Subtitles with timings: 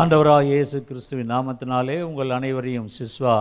[0.00, 3.36] ஆண்டவராக இயேசு கிறிஸ்துவின் நாமத்தினாலே உங்கள் அனைவரையும் சிஸ்வா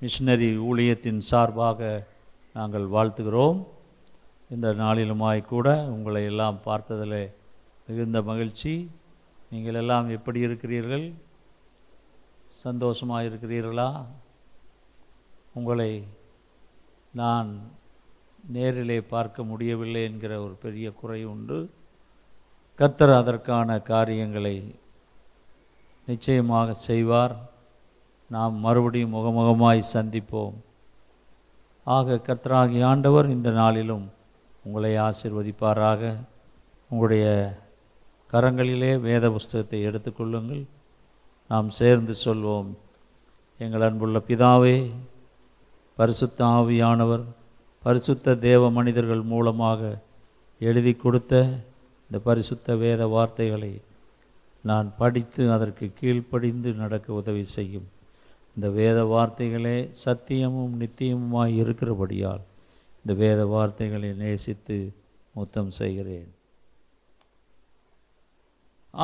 [0.00, 2.08] மிஷினரி ஊழியத்தின் சார்பாக
[2.52, 3.60] நாங்கள் வாழ்த்துகிறோம்.
[4.54, 7.32] இந்த நாளிலுமாய் கூட உங்களை எல்லாம் பார்த்ததில்
[7.86, 8.74] மிகுந்த மகிழ்ச்சி.
[9.50, 11.06] நீங்கள் எல்லாம் எப்படி இருக்கிறீர்கள்?
[12.64, 13.90] சந்தோஷமாக இருக்கிறீர்களா?
[15.54, 15.92] உங்களை
[17.12, 17.50] நான்
[18.56, 21.70] நேரிலே பார்க்க முடியவில்லை என்கிற ஒரு பெரிய குறை உண்டு.
[22.74, 24.58] கர்த்தர் அதற்கான காரியங்களை
[26.06, 27.34] நிச்சயமாக செய்வார்.
[28.28, 30.54] நாம் மறுபடியும் முகமுகமாய் சந்திப்போம்.
[31.84, 34.10] ஆக கர்த்தராகி ஆண்டவர் இந்த நாளிலும்
[34.64, 36.16] உங்களை ஆசிர்வதிப்பாராக.
[36.90, 37.26] உங்களுடைய
[38.32, 40.64] கரங்களிலே வேத புஸ்தகத்தை எடுத்துக்கொள்ளுங்கள்
[41.48, 42.70] நாம் சேர்ந்து சொல்வோம்.
[43.58, 44.90] எங்கள் அன்புள்ள பிதாவே
[45.96, 47.24] பரிசுத்த ஆவியானவர்
[47.82, 49.80] பரிசுத்த தேவ மனிதர்கள் மூலமாக
[50.58, 51.32] எழுதி கொடுத்த
[52.06, 53.80] இந்த பரிசுத்த வேத வார்த்தைகளை
[54.68, 57.88] நான் படித்து அதற்கு கீழ்ப்படிந்து நடக்க உதவி செய்யும்.
[58.54, 62.44] இந்த வேத வார்த்தைகளே சத்தியமும் நித்தியமுமாய் இருக்கிறபடியால்
[63.00, 64.76] இந்த வேத வார்த்தைகளை நேசித்து
[65.34, 66.30] முத்தம் செய்கிறேன்.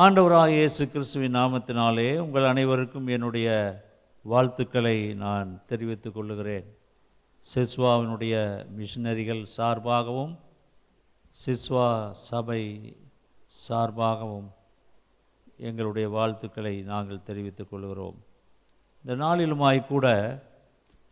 [0.03, 3.49] ஆண்டவராக இயேசு கிறிஸ்துவின் நாமத்தினாலே உங்கள் அனைவருக்கும் என்னுடைய
[4.25, 6.67] வாழ்த்துக்களை நான் தெரிவித்துக் கொள்ளுகிறேன்.
[7.43, 8.35] சிஸ்வாவினுடைய
[8.77, 10.33] மிஷினரிகள் சார்பாகவும்
[11.43, 11.87] சிஸ்வா
[12.27, 12.63] சபை
[13.61, 14.49] சார்பாகவும்
[15.67, 18.17] எங்களுடைய வாழ்த்துக்களை நாங்கள் தெரிவித்துக் கொள்கிறோம்.
[19.03, 20.07] இந்த நாளிலுமாய் கூட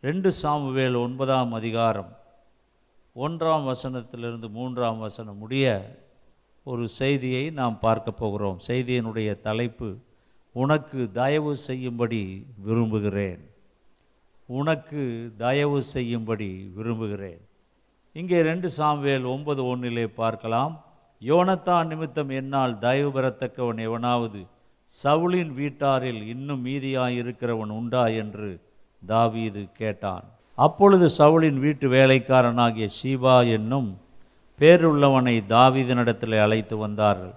[0.07, 2.11] ரெண்டு சாமுவேல் ஒன்பதாம் அதிகாரம்
[3.15, 5.65] ஒன்றாம் வசனத்திலிருந்து மூன்றாம் வசனம் முடிய
[6.63, 8.59] ஒரு செய்தியை நாம் பார்க்க போகிறோம்.
[8.67, 9.89] செய்தியினுடைய தலைப்பு
[10.51, 12.21] உனக்கு தயவு செய்யும்படி
[12.65, 13.41] விரும்புகிறேன்.
[14.59, 15.03] உனக்கு
[15.37, 17.41] தயவு செய்யும்படி விரும்புகிறேன்.
[18.19, 20.73] இங்கே ரெண்டு சாம்வேல் ஒன்பது ஒன்றிலே பார்க்கலாம்.
[21.21, 24.39] யோனத்தான் நிமித்தம் என்னால் தயவு பெறத்தக்கவன் எவனாவது
[24.91, 28.49] சவுளின் வீட்டாரில் இன்னும் மீதியாயிருக்கிறவன் உண்டா என்று
[29.03, 30.25] தாவீது கேட்டான்.
[30.57, 33.89] அப்பொழுது சவுளின் வீட்டு வேலைக்காரனாகிய சீபா என்னும்
[34.59, 37.35] பேருள்ளவனை தாவீதனிடத்தில் அழைத்து வந்தார்கள்.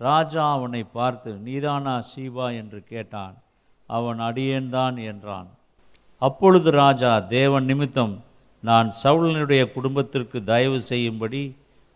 [0.00, 3.36] ராஜா அவனை பார்த்து நீதானா சீபா என்று கேட்டான்.
[3.88, 5.48] அவன் அடியேன்தான் என்றான்.
[6.22, 8.14] அப்பொழுது ராஜா தேவன் நிமித்தம்
[8.62, 11.42] நான் சவுளனுடைய குடும்பத்திற்கு தயவு செய்யும்படி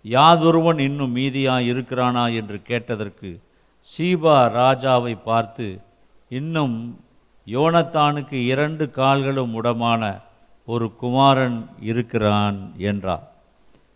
[0.05, 3.41] யாதொருவன் இன்னும் மீதியாக இருக்கிறானா என்று கேட்டதற்கு
[3.89, 5.81] சீபா ராஜாவை பார்த்து
[6.29, 6.99] இன்னும்
[7.47, 10.21] யோனத்தானுக்கு இரண்டு கால்களும் உடமான
[10.65, 13.33] ஒரு குமாரன் இருக்கிறான் என்றார்.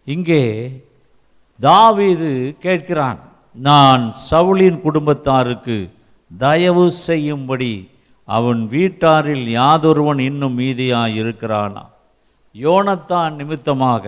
[0.04, 0.42] இங்கே
[1.60, 3.18] தாவீது கேட்கிறான்
[3.54, 5.90] நான் சவுளின் குடும்பத்தாருக்கு
[6.38, 7.90] தயவு செய்யும்படி
[8.24, 11.82] அவன் வீட்டாரில் யாதொருவன் இன்னும் மீதியாக இருக்கிறானா
[12.54, 14.06] யோனத்தான் நிமித்தமாக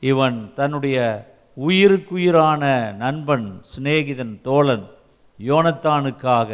[0.00, 0.96] இவன் தன்னுடைய
[1.56, 2.62] உயிருக்குயிரான
[2.98, 4.86] நண்பன் சிநேகிதன் தோழன்
[5.38, 6.50] யோனத்தானுக்காக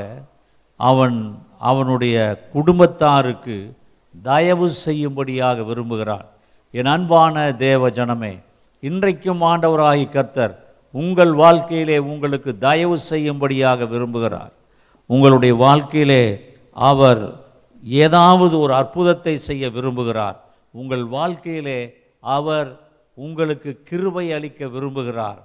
[0.76, 1.18] அவன்
[1.58, 2.16] அவனுடைய
[2.52, 3.76] குடும்பத்தாருக்கு
[4.22, 6.26] தயவு செய்யும்படியாக விரும்புகிறான்.
[6.70, 8.42] என் அன்பான தேவ ஜனமே
[8.80, 10.54] இன்றைக்கும் ஆண்டவராகி கர்த்தர்
[10.90, 14.52] உங்கள் வாழ்க்கையிலே உங்களுக்கு தயவு செய்யும்படியாக விரும்புகிறார்.
[15.06, 16.24] உங்களுடைய வாழ்க்கையிலே
[16.72, 17.22] அவர்
[17.82, 20.36] ஏதாவது ஒரு அற்புதத்தை செய்ய விரும்புகிறார்.
[20.70, 22.80] உங்கள் வாழ்க்கையிலே அவர்
[23.14, 25.40] உங்களுக்கு கிருபை அளிக்க விரும்புகிறார்.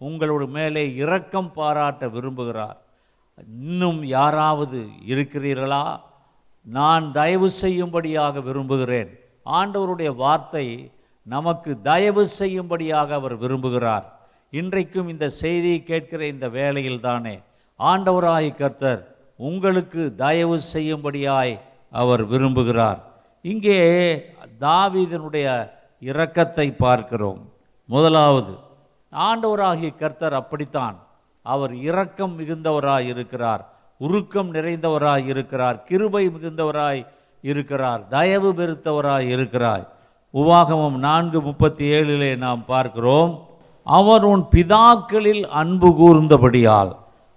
[0.00, 2.78] உங்களோட மேலே இரக்கம் பாராட்ட விரும்புகிறார்.
[3.48, 6.00] இன்னும் யாராவது இருக்கிறீர்களா?
[6.62, 9.18] நான் தயவு செய்யும்படியாக விரும்புகிறேன்.
[9.46, 10.90] ஆண்டவருடைய வார்த்தை
[11.22, 14.04] நமக்கு தயவு செய்யும்படியாக அவர் விரும்புகிறார்.
[14.50, 17.40] இன்றைக்கும் இந்த செய்தியை கேட்கிற இந்த வேளையில் தானே
[17.78, 21.60] ஆண்டவராய் கர்த்தர் உங்களுக்கு தயவு செய்யும்படியாய்
[21.90, 23.00] அவர் விரும்புகிறார்.
[23.42, 23.78] இங்கே
[24.60, 25.46] தாவீதனுடைய
[26.02, 27.40] இரக்கத்தை பார்க்கிறோம்.
[27.88, 28.52] முதலாவது
[29.12, 30.96] ஆண்டவராகிய கர்த்தர் அப்படித்தான்.
[31.46, 33.62] அவர் இரக்கம் மிகுந்தவராய் இருக்கிறார்
[34.00, 37.02] உருக்கம் நிறைந்தவராய் இருக்கிறார் கிருபை மிகுந்தவராய்
[37.44, 39.84] இருக்கிறார் தயவு பெருத்தவராய் இருக்கிறார்
[40.34, 43.32] உவாகமம் நான்கு முப்பத்தி ஏழிலே நாம் பார்க்கிறோம்
[43.86, 46.92] அவர் உன் பிதாக்களில் அன்பு கூர்ந்தபடியால்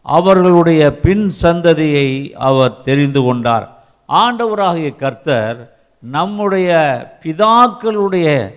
[0.05, 2.09] அவர்களுடைய பின் சந்ததியை
[2.49, 3.65] அவர் தெரிந்து கொண்டார்.
[4.09, 5.59] ஆண்டவராகிய கர்த்தர்
[6.11, 6.69] நம்முடைய
[7.23, 8.51] பிதாக்களுடைய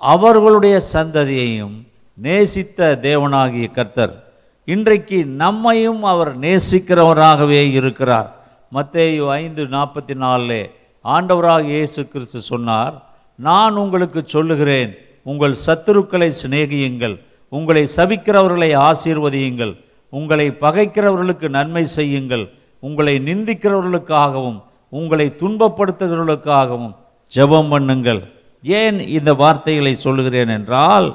[0.00, 1.84] அவர்களுடைய சந்ததியையும்
[2.18, 4.24] நேசித்த தேவனாகிய கர்த்தர்
[4.64, 8.36] இன்றைக்கு நம்மையும் அவர் நேசிக்கிறவராகவே இருக்கிறார்.
[8.72, 10.70] மத்தேயு ஐந்து நாற்பத்தி நாலிலே
[11.04, 12.94] ஆண்டவராக இயேசு கிறிஸ்து சொன்னார்
[13.36, 19.74] நான் உங்களுக்கு சொல்லுகிறேன் உங்கள் சத்துருக்களை சிநேகியுங்கள் உங்களை சபிக்கிறவர்களை ஆசீர்வதியுங்கள்
[20.08, 26.94] உங்களை பகைக்கிறவர்களுக்கு நன்மை செய்யுங்கள் உங்களை நிந்திக்கிறவர்களுக்காகவும் உங்களை துன்பப்படுத்துகிறவர்களுக்காகவும்
[27.32, 28.22] ஜெபம் பண்ணுங்கள்.
[28.64, 31.08] ஏன் இந்த வார்த்தைகளை சொல்லுகிறேன் என்றால்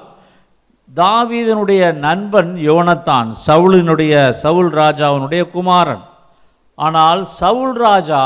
[0.89, 4.13] தாவீதனுடைய நண்பன் யோனத்தான் சவுலினுடைய
[4.43, 6.03] சவுல் ராஜாவினுடைய குமாரன்.
[6.77, 8.23] ஆனால் சவுல் ராஜா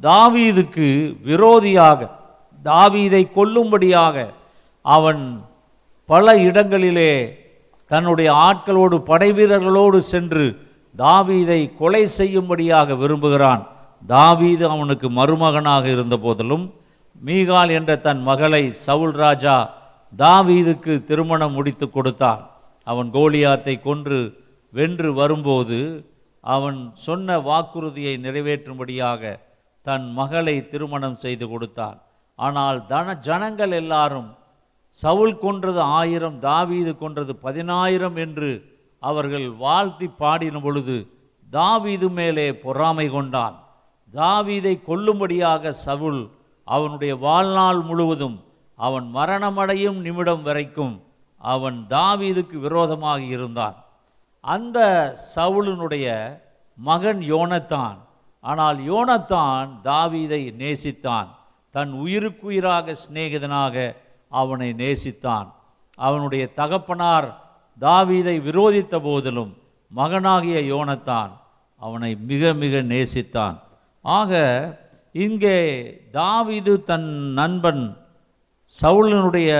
[0.00, 0.88] தாவீதுக்கு
[1.28, 2.08] விரோதியாக
[2.64, 4.26] தாவீதை கொல்லும்படியாக
[4.84, 5.22] அவன்
[6.08, 7.12] பல இடங்களிலே
[7.90, 10.46] தன்னுடைய ஆட்களோடு படைவீரர்களோடு சென்று
[10.94, 13.62] தாவீதை கொலை செய்யும்படியாக விரும்புகிறான்.
[14.02, 16.64] தாவீது அவனுக்கு மருமகனாக இருந்த போதிலும்
[17.20, 19.56] மீகால் என்ற தன் மகளை சவுல் ராஜா
[20.18, 22.42] தாவீதுக்கு திருமணம் முடித்து கொடுத்தான்.
[22.86, 24.18] அவன் கோலியாத்தை கொன்று
[24.72, 25.78] வென்று வரும்போது
[26.44, 29.22] அவன் சொன்ன வாக்குறுதியை நிறைவேற்றும்படியாக
[29.86, 31.98] தன் மகளை திருமணம் செய்து கொடுத்தான்.
[32.38, 34.28] ஆனால் தன ஜனங்கள் எல்லாரும்
[34.96, 38.50] சவுல் கொன்றது ஆயிரம் தாவீது கொன்றது பதினாயிரம் என்று
[39.02, 40.96] அவர்கள் வாழ்த்தி பாடின பொழுது
[41.50, 43.56] தாவீது மேலே பொறாமை கொண்டான்.
[44.14, 46.30] தாவீதை கொல்லும்படியாக சவுல்
[46.64, 48.44] அவனுடைய வாழ்நாள் முழுவதும்
[48.76, 51.02] அவன் மரணமடையும் நிமிடம் வரைக்கும்
[51.38, 53.76] அவன் தாவீதுக்கு விரோதமாக இருந்தான்.
[54.40, 54.78] அந்த
[55.36, 56.06] சவுலினுடைய
[56.74, 57.96] மகன் யோனத்தான்.
[58.40, 61.28] ஆனால் யோனத்தான் தாவீதை நேசித்தான்.
[61.70, 63.96] தன் உயிருக்குயிராக சிநேகிதனாக
[64.28, 65.48] அவனை நேசித்தான்.
[65.94, 67.28] அவனுடைய தகப்பனார்
[67.80, 69.56] தாவீதை விரோதித்த போதிலும்
[69.88, 71.30] மகனாகிய யோனத்தான்
[71.76, 73.56] அவனை மிக மிக நேசித்தான்.
[74.04, 74.32] ஆக
[75.24, 75.58] இங்கே
[76.12, 77.82] தாவிது தன் நண்பன்
[78.70, 79.50] சவுலனுடைய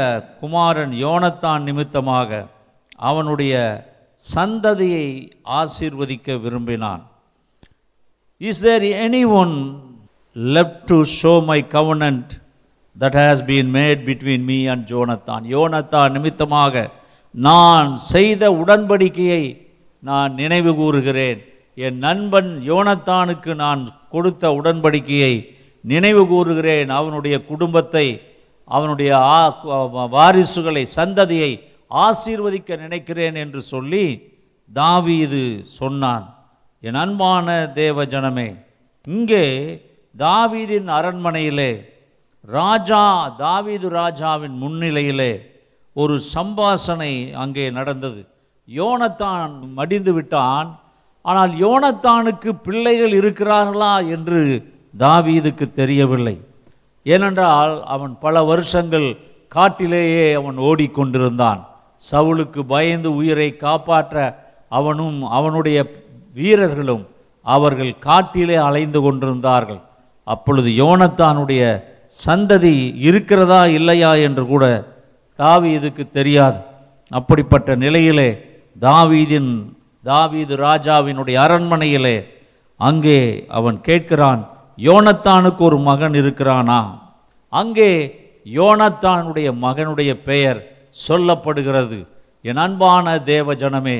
[0.41, 2.41] குமாரன் யோனத்தான் நிமித்தமாக
[3.09, 3.55] அவனுடைய
[4.35, 5.07] சந்ததியை
[5.61, 7.03] ஆசீர்வதிக்க விரும்பினான்.
[8.41, 9.55] Is there any one
[10.37, 12.33] left to show my covenant
[12.97, 16.87] that has been made between me and Jonathan யோனத்தான் நிமித்தமாக
[17.35, 19.45] நான் செய்த உடன்படிக்கையை
[20.03, 21.41] நான் நினைவு கூறுகிறேன்.
[21.87, 23.82] என் நண்பன் யோனத்தானுக்கு நான்
[24.15, 25.35] கொடுத்த உடன்படிக்கையை
[25.85, 26.91] நினைவு கூறுகிறேன்.
[27.00, 28.06] அவனுடைய குடும்பத்தை
[28.69, 29.11] அவனுடைய
[30.17, 31.53] வாரிசுகளை சந்ததியை
[32.06, 34.05] ஆசீர்வதிக்க நினைக்கிறேன் என்று சொல்லி
[34.71, 35.44] தாவீது
[35.79, 36.27] சொன்னான்.
[36.82, 37.47] என் அன்பான
[37.81, 38.49] தேவ ஜனமே
[39.05, 39.44] இங்கே
[40.15, 41.73] தாவீதின் அரண்மனையிலே
[42.49, 43.03] ராஜா
[43.44, 45.33] தாவீது ராஜாவின் முன்னிலையிலே
[45.97, 47.12] ஒரு சம்பாசனை
[47.43, 48.21] அங்கே நடந்தது.
[48.69, 50.69] யோனத்தான் மடிந்து விட்டான்.
[51.25, 54.41] ஆனால் யோனத்தானுக்கு பிள்ளைகள் இருக்கிறார்களா என்று
[54.99, 56.37] தாவீதுக்கு தெரியவில்லை.
[57.07, 59.09] ஏனென்றால் அவன் பல வருஷங்கள்
[59.49, 61.61] காட்டிலேயே அவன் ஓடிக்கொண்டிருந்தான்.
[62.11, 64.17] சவுலுக்கு பயந்து உயிரை காப்பாற்ற
[64.79, 65.79] அவனும் அவனுடைய
[66.35, 67.05] வீரர்களும்
[67.47, 69.81] அவர்கள் காட்டிலே அலைந்து கொண்டிருந்தார்கள்.
[70.27, 71.63] அப்பொழுது யோனத்தானுடைய
[72.27, 72.75] சந்ததி
[73.09, 74.65] இருக்கிறதா இல்லையா என்று கூட
[75.39, 76.59] தாவீதுக்கு தெரியாது.
[77.11, 78.31] அப்படிப்பட்ட நிலையிலே
[78.81, 79.51] தாவீதின்
[80.05, 82.17] தாவீது ராஜாவினுடைய அரண்மனையிலே
[82.76, 84.43] அங்கே அவன் கேட்கிறான்
[84.79, 86.81] யோனத்தானுக்கு ஒரு மகன் இருக்கிறானா?
[87.49, 87.91] அங்கே
[88.47, 90.61] யோனத்தானுடைய மகனுடைய பெயர்
[91.06, 91.99] சொல்லப்படுகிறது.
[92.44, 93.99] என் அன்பான தேவ ஜனமே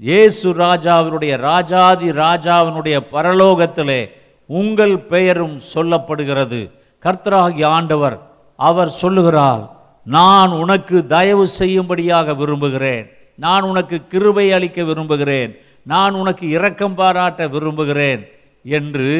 [0.00, 4.00] இயேசு ராஜாவினுடைய ராஜாதி ராஜாவினுடைய பரலோகத்திலே
[4.46, 6.60] உங்கள் பெயரும் சொல்லப்படுகிறது.
[7.04, 8.16] கர்த்தராகிய ஆண்டவர்
[8.58, 9.62] அவர் சொல்லுகிறார்
[10.06, 13.06] நான் உனக்கு தயவு செய்யும்படியாக விரும்புகிறேன்.
[13.38, 15.52] நான் உனக்கு கிருபை அளிக்க விரும்புகிறேன்.
[15.82, 18.22] நான் உனக்கு இரக்கம் பாராட்ட விரும்புகிறேன்
[18.64, 19.10] என்று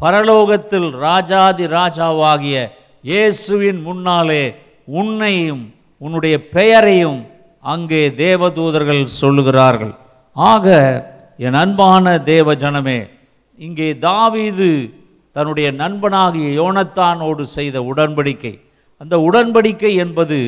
[0.00, 2.56] பரலோகத்தில் ராஜாதி ராஜாவாகிய
[3.02, 5.64] இயேசுவின் முன்னாலே உன்னையும்
[5.98, 7.20] உன்னுடைய பெயரையும்
[7.60, 9.94] அங்கே தேவதூதர்கள் சொல்லுகிறார்கள்.
[10.32, 10.66] ஆக
[11.36, 12.98] என் அன்பான தேவ ஜனமே
[13.58, 14.70] இங்கே தாவீது
[15.32, 18.54] தன்னுடைய நண்பனாகிய யோனத்தானோடு செய்த உடன்படிக்கை.
[18.96, 20.38] அந்த உடன்படிக்கை என்பது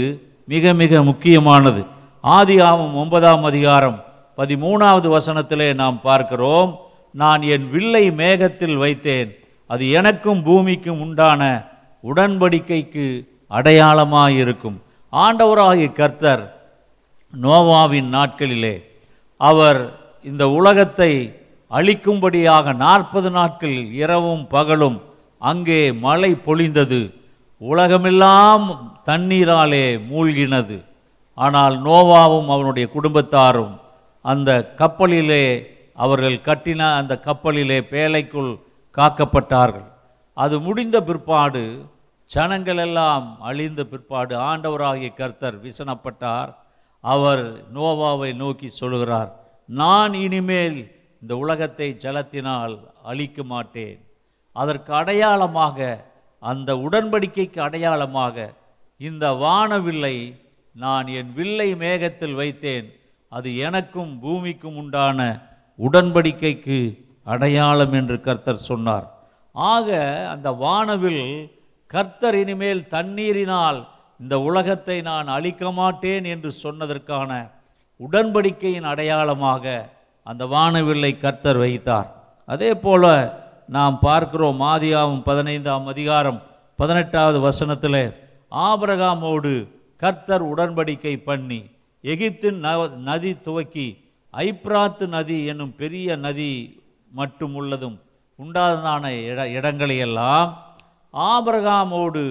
[0.45, 1.83] மிக மிக முக்கியமானது.
[2.25, 4.05] ஆதியாகமம் ஒன்பதாம் அதிகாரம்
[4.37, 6.81] பதிமூணாவது வசனத்திலே நாம் பார்க்கிறோம்
[7.13, 11.71] நான் என் வில்லை மேகத்தில் வைத்தேன் அது எனக்கும் பூமிக்கும் உண்டான
[12.05, 14.77] உடன்படிக்கைக்கு அடையாளமாயிருக்கும்.
[15.13, 16.67] ஆண்டவராகிய கர்த்தர்
[17.43, 18.83] நோவாவின் நாட்களிலே
[19.37, 25.03] அவர் இந்த உலகத்தை அழிக்கும்படியாக நாற்பது நாட்கள் இரவும் பகலும்
[25.39, 27.13] அங்கே மழை பொழிந்தது.
[27.59, 30.87] உலகமெல்லாம் தண்ணீராலே மூழ்கினது.
[31.45, 33.75] ஆனால் நோவாவும் அவனுடைய குடும்பத்தாரும்
[34.25, 35.45] அந்த கப்பலிலே
[36.05, 38.51] அவர்கள் கட்டின அந்த கப்பலிலே பேழைக்குள்
[38.97, 39.87] காக்கப்பட்டார்கள்.
[40.37, 41.63] அது முடிந்த பிற்பாடு
[42.31, 46.51] ஜனங்கள் எல்லாம் அழிந்த பிற்பாடு ஆண்டவராகிய கர்த்தர் விசனப்பட்டார்
[47.05, 47.45] அவர்
[47.77, 49.31] நோவாவை நோக்கி சொல்கிறார்
[49.69, 50.79] நான் இனிமேல்
[51.23, 52.75] இந்த உலகத்தை ஜலத்தினால்
[53.11, 53.99] அழிக்க மாட்டேன்.
[54.57, 55.79] அதற்கு அடையாளமாக
[56.43, 58.37] அந்த உடன்படிக்கைக்கு அடையாளமாக
[59.01, 60.17] இந்த வானவில்லை
[60.83, 62.89] நான் என் வில்லை மேகத்தில் வைத்தேன்.
[63.33, 65.21] அது எனக்கும் பூமிக்கும் உண்டான
[65.79, 66.79] உடன்படிக்கைக்கு
[67.33, 69.07] அடையாளம் என்று கர்த்தர் சொன்னார்.
[69.55, 69.89] ஆக
[70.33, 71.25] அந்த வானவில்
[71.91, 73.79] கர்த்தர் இனிமேல் தண்ணீரினால்
[74.21, 77.31] இந்த உலகத்தை நான் அழிக்க மாட்டேன் என்று சொன்னதற்கான
[78.01, 79.65] உடன்படிக்கையின் அடையாளமாக
[80.27, 82.09] அந்த வானவில்லை கர்த்தர் வைத்தார்.
[82.49, 83.05] அதே போல
[83.77, 86.41] நாம் பார்க்கிறோம் ஆதியாவும் பதினைந்தாம் அதிகாரம்
[86.79, 88.03] பதினெட்டாவது வசனத்தில்
[88.69, 89.53] ஆபரகாமோடு
[90.01, 91.61] கர்த்தர் உடன்படிக்கை பண்ணி
[92.05, 92.61] எகிப்தின்
[93.05, 93.89] நதி துவக்கி
[94.35, 96.53] ஐப்ராத்து நதி என்னும் பெரிய நதி
[97.13, 97.99] மட்டும் உள்ளதும்
[98.39, 100.51] உண்டாததான இட இடங்களையெல்லாம்
[101.15, 102.25] ஆபரகாமோடு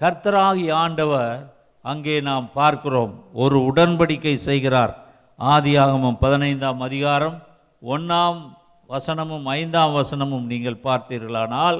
[0.00, 1.52] கர்த்தராகி ஆண்டவர்
[1.84, 3.12] அங்கே நாம் பார்க்கிறோம்.
[3.32, 4.92] ஒரு உடன்படிக்கை செய்கிறார்.
[5.38, 7.36] ஆதியாகமம் பதினைந்தாம் அதிகாரம்
[7.82, 8.40] ஒன்றாம்
[8.90, 11.78] வசனமும் ஐந்தாம் வசனமும் நீங்கள் பார்த்தீர்களானால்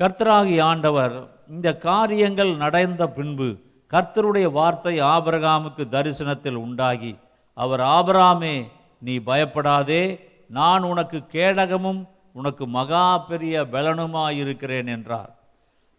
[0.00, 1.16] கர்த்தராகி ஆண்டவர்
[1.48, 3.48] இந்த காரியங்கள் நடந்த பின்பு
[3.92, 7.12] கர்த்தருடைய வார்த்தை ஆபரகாமுக்கு தரிசனத்தில் உண்டாகி
[7.56, 8.56] அவர் ஆபராமே
[9.02, 10.02] நீ பயப்படாதே
[10.50, 12.02] நான் உனக்கு கேடகமும்
[12.32, 15.30] உனக்கு மகா பெரிய பலனுமாயிருக்கிறேன் என்றார்.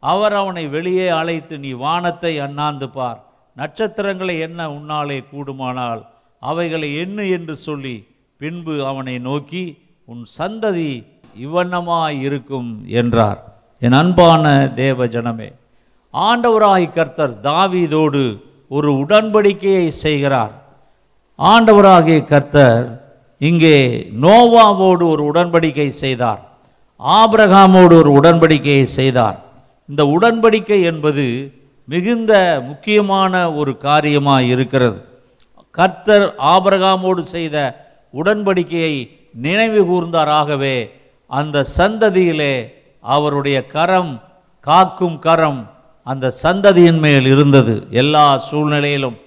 [0.03, 3.19] அவர் அவனை வெளியே அழைத்து நீ வானத்தை அண்ணாந்து பார்
[3.58, 6.01] நட்சத்திரங்களை என்ன உன்னாலே கூடுமானால்
[6.41, 7.96] அவைகளை என்ன என்று சொல்லி
[8.41, 9.63] பின்பு அவனை நோக்கி
[10.08, 10.91] உன் சந்ததி
[11.46, 12.69] இவ்வண்ணமாய் இருக்கும்
[13.01, 13.39] என்றார்.
[13.81, 15.50] என் அன்பான தேவ ஜனமே
[16.13, 18.23] ஆண்டவராய் கர்த்தர் தாவீதோடு
[18.67, 20.53] ஒரு உடன்படிக்கையை செய்கிறார்.
[21.39, 22.85] ஆண்டவராகிய கர்த்தர்
[23.37, 23.77] இங்கே
[24.21, 26.41] நோவாவோடு ஒரு உடன்படிக்கை செய்தார்.
[26.99, 29.37] ஆபிரகாமோடு ஒரு உடன்படிக்கையை செய்தார்.
[29.89, 31.25] இந்த உடன்படிக்கை என்பது
[31.85, 32.33] மிகுந்த
[32.65, 34.99] முக்கியமான ஒரு காரியமாக இருக்கிறது.
[35.71, 37.57] கர்த்தர் ஆபிரகாமோடு செய்த
[38.13, 38.93] உடன்படிக்கையை
[39.45, 40.77] நினைவு கூர்ந்தாராகவே
[41.29, 42.53] அந்த சந்ததியிலே
[42.99, 44.13] அவருடைய கரம்
[44.59, 45.61] காக்கும் கரம்
[46.11, 47.73] அந்த சந்ததியின் மேல் இருந்தது.
[48.01, 49.17] எல்லா சூழ்நிலையிலும்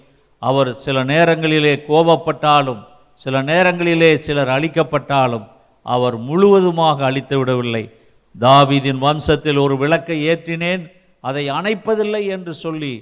[0.42, 2.80] அவர் சில நேரங்களிலே கோபப்பட்டாலும்
[3.22, 5.46] சில நேரங்களிலே சிலர் அழிக்கப்பட்டாலும்
[5.86, 7.84] அவர் முழுவதுமாக அழித்து விடவில்லை.
[8.34, 10.84] தாவீதின் வம்சத்தில் ஒரு விளக்கை ஏற்றினேன்
[11.24, 12.94] அதை அணைப்பதில்லை என்று சொல்லி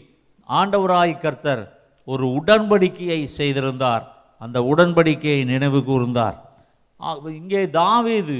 [0.48, 1.62] ஆண்டவராய் கர்த்தர்
[2.08, 4.04] ஒரு உடன்படிக்கையை செய்திருந்தார்.
[4.40, 6.36] அந்த உடன்படிக்கையை நினைவு கூர்ந்தார்.
[7.40, 8.38] இங்கே தாவீது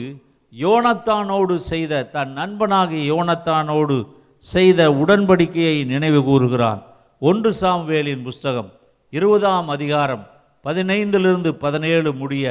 [0.53, 3.97] யோனத்தானோடு செய்த தன் நண்பனாகிய யோனத்தானோடு
[4.43, 6.81] செய்த உடன்படிக்கையை நினைவு கூறுகிறான்.
[7.23, 8.71] ஒன்று சாம்வேலின் புஸ்தகம்
[9.13, 10.25] இருபதாம் அதிகாரம்
[10.65, 12.47] பதினைந்திலிருந்து பதினேழு முடிய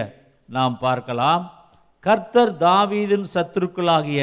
[0.50, 1.44] நாம் பார்க்கலாம்.
[2.04, 4.20] கர்த்தர் தாவீதின் சத்துருக்களாகிய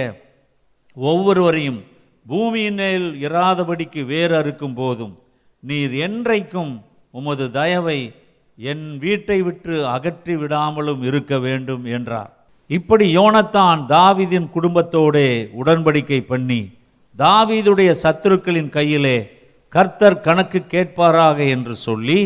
[0.97, 1.81] ஒவ்வொருவரையும்
[2.27, 5.15] பூமியின் மேல் இராதபடிக்கு வேறு அறுக்கும் போதும்
[5.63, 6.73] நீர் என்றைக்கும்
[7.15, 7.99] உமது தயவை
[8.59, 12.33] என் வீட்டை விட்டு அகற்றி விடாமலும் இருக்க வேண்டும் என்றார்.
[12.71, 15.29] இப்படி யோனத்தான் தாவிதின் குடும்பத்தோடே
[15.61, 16.61] உடன்படிக்கை பண்ணி
[17.19, 19.19] தாவீதுடைய சத்துருக்களின் கையிலே
[19.69, 22.21] கர்த்தர் கணக்கு கேட்பாராக என்று சொல்லி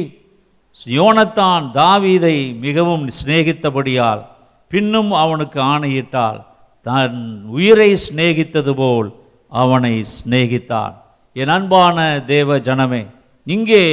[0.86, 4.22] யோனத்தான் தாவீதை மிகவும் சிநேகித்தபடியால்
[4.68, 6.40] பின்னும் அவனுக்கு ஆணையிட்டால்
[6.86, 9.08] தன் உயிரை சிநேகித்தது போல்
[9.52, 10.94] அவனை சிநேகித்தான்.
[11.32, 13.02] என் அன்பான தேவ ஜனமே
[13.46, 13.84] இங்கே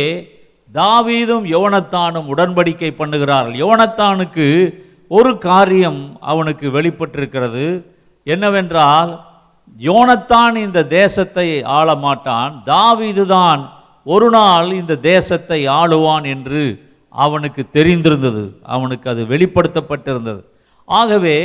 [0.73, 3.57] தாவீதும் யோனத்தானும் உடன்படிக்கை பண்ணுகிறார்கள்.
[3.63, 4.47] யோனத்தானுக்கு
[5.07, 7.65] ஒரு காரியம் அவனுக்கு வெளிப்பட்டிருக்கிறது.
[8.23, 9.11] என்னவென்றால்
[9.75, 13.61] யோனத்தான் இந்த தேசத்தை ஆள மாட்டான் தாவீதுதான்
[14.05, 16.61] ஒரு நாள் இந்த தேசத்தை ஆளுவான் என்று
[17.09, 18.43] அவனுக்கு தெரிந்திருந்தது.
[18.63, 20.41] அவனுக்கு அது வெளிப்படுத்தப்பட்டிருந்தது.
[20.87, 21.37] ஆகவே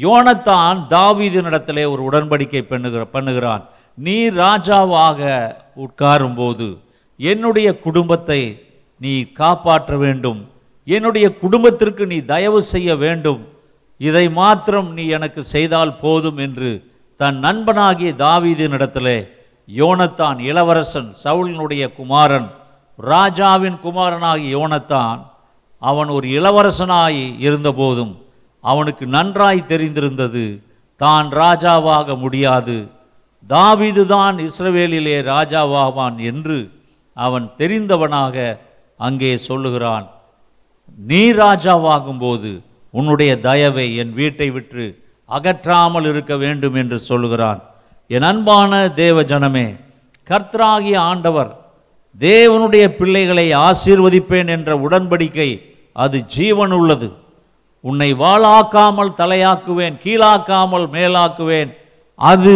[0.00, 3.62] யோனத்தான் தாவீதினிடத்திலே ஒரு உடன்படிக்கை பண்ணுகிற பண்ணுகிறான்.
[3.94, 5.20] நீ ராஜாவாக
[5.84, 6.68] உட்காரும்போது
[7.16, 8.40] என்னுடைய குடும்பத்தை
[8.96, 10.40] நீ காப்பாற்ற வேண்டும்.
[10.84, 13.40] என்னுடைய குடும்பத்திற்கு நீ தயவு செய்ய வேண்டும்.
[14.00, 16.70] இதை மாத்திரம் நீ எனக்கு செய்தால் போதும் என்று
[17.20, 19.18] தன் நண்பனாகிய தாவீதினிடத்திலே
[19.68, 22.48] யோனத்தான் இளவரசன் சவுலினுடைய குமாரன்
[22.98, 25.20] ராஜாவின் குமாரனாகிய யோனத்தான்
[25.82, 28.14] அவன் ஒரு இளவரசனாய் இருந்தபோதும்
[28.64, 30.44] அவனுக்கு நன்றாய் தெரிந்திருந்தது.
[31.00, 32.76] தான் ராஜாவாக முடியாது.
[33.48, 36.58] தாவீதுதான் இஸ்ரவேலிலே ராஜாவாவான் என்று
[37.16, 38.36] அவன் தெரிந்தவனாக
[38.96, 40.06] அங்கே சொல்லுகிறான்.
[41.10, 42.50] நீ ராஜாவாகும்போது
[42.94, 44.84] உன்னுடைய தயவை என் வீட்டை விட்டு
[45.28, 47.60] அகற்றாமல் இருக்க வேண்டும் என்று சொல்லுகிறான்.
[48.10, 49.66] என் அன்பான தேவ ஜனமே
[50.30, 51.50] கர்த்தராகிய ஆண்டவர்
[52.18, 55.50] தேவனுடைய பிள்ளைகளை ஆசீர்வதிப்பேன் என்ற உடன்படிக்கை
[55.92, 57.08] அது ஜீவன் உள்ளது
[57.84, 61.70] உன்னை வாளாக்காமல் தலையாக்குவேன் கீழாக்காமல் மேலாக்குவேன்.
[62.18, 62.54] அது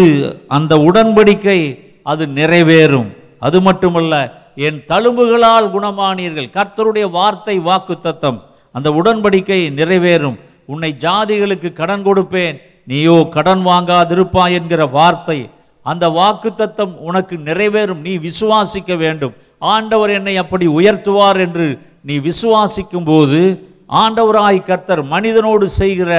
[0.56, 1.58] அந்த உடன்படிக்கை
[2.12, 3.10] அது நிறைவேறும்.
[3.46, 4.14] அது மட்டுமல்ல
[4.66, 6.48] என் தழும்புகளால் குணமானீர்கள்.
[6.56, 8.38] கர்த்தருடைய வார்த்தை வாக்கு தத்தம்
[8.76, 10.36] அந்த உடன்படிக்கை நிறைவேறும்.
[10.72, 12.56] உன்னை ஜாதிகளுக்கு கடன் கொடுப்பேன்.
[12.90, 15.38] நீயோ கடன் வாங்காதிருப்பா என்கிற வார்த்தை.
[15.86, 18.02] அந்த வாக்கு தத்தம் உனக்கு நிறைவேறும்.
[18.06, 19.34] நீ விசுவாசிக்க வேண்டும்.
[19.72, 21.66] ஆண்டவர் என்னை அப்படி உயர்த்துவார் என்று
[22.08, 23.40] நீ விசுவாசிக்கும் போது
[24.02, 26.10] ஆண்டவராய் கர்த்தர் மனிதனோடு செய்கிற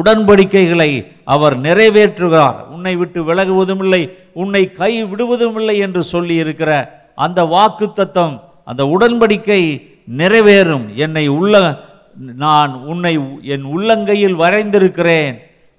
[0.00, 0.90] உடன்படிக்கைகளை
[1.34, 2.56] அவர் நிறைவேற்றுகிறார்.
[2.74, 4.02] உன்னை விட்டு விலகுவதும் இல்லை
[4.42, 6.70] உன்னை கை விடுவதும் இல்லை என்று சொல்லி இருக்கிற
[7.24, 8.34] அந்த வாக்கு தத்தம்
[8.70, 9.62] அந்த உடன்படிக்கை
[10.18, 10.86] நிறைவேறும்.
[11.04, 11.54] என்னை உள்ள
[12.16, 15.34] நான் உன்னை என் உள்ளங்கையில் வரைந்திருக்கிறேன்.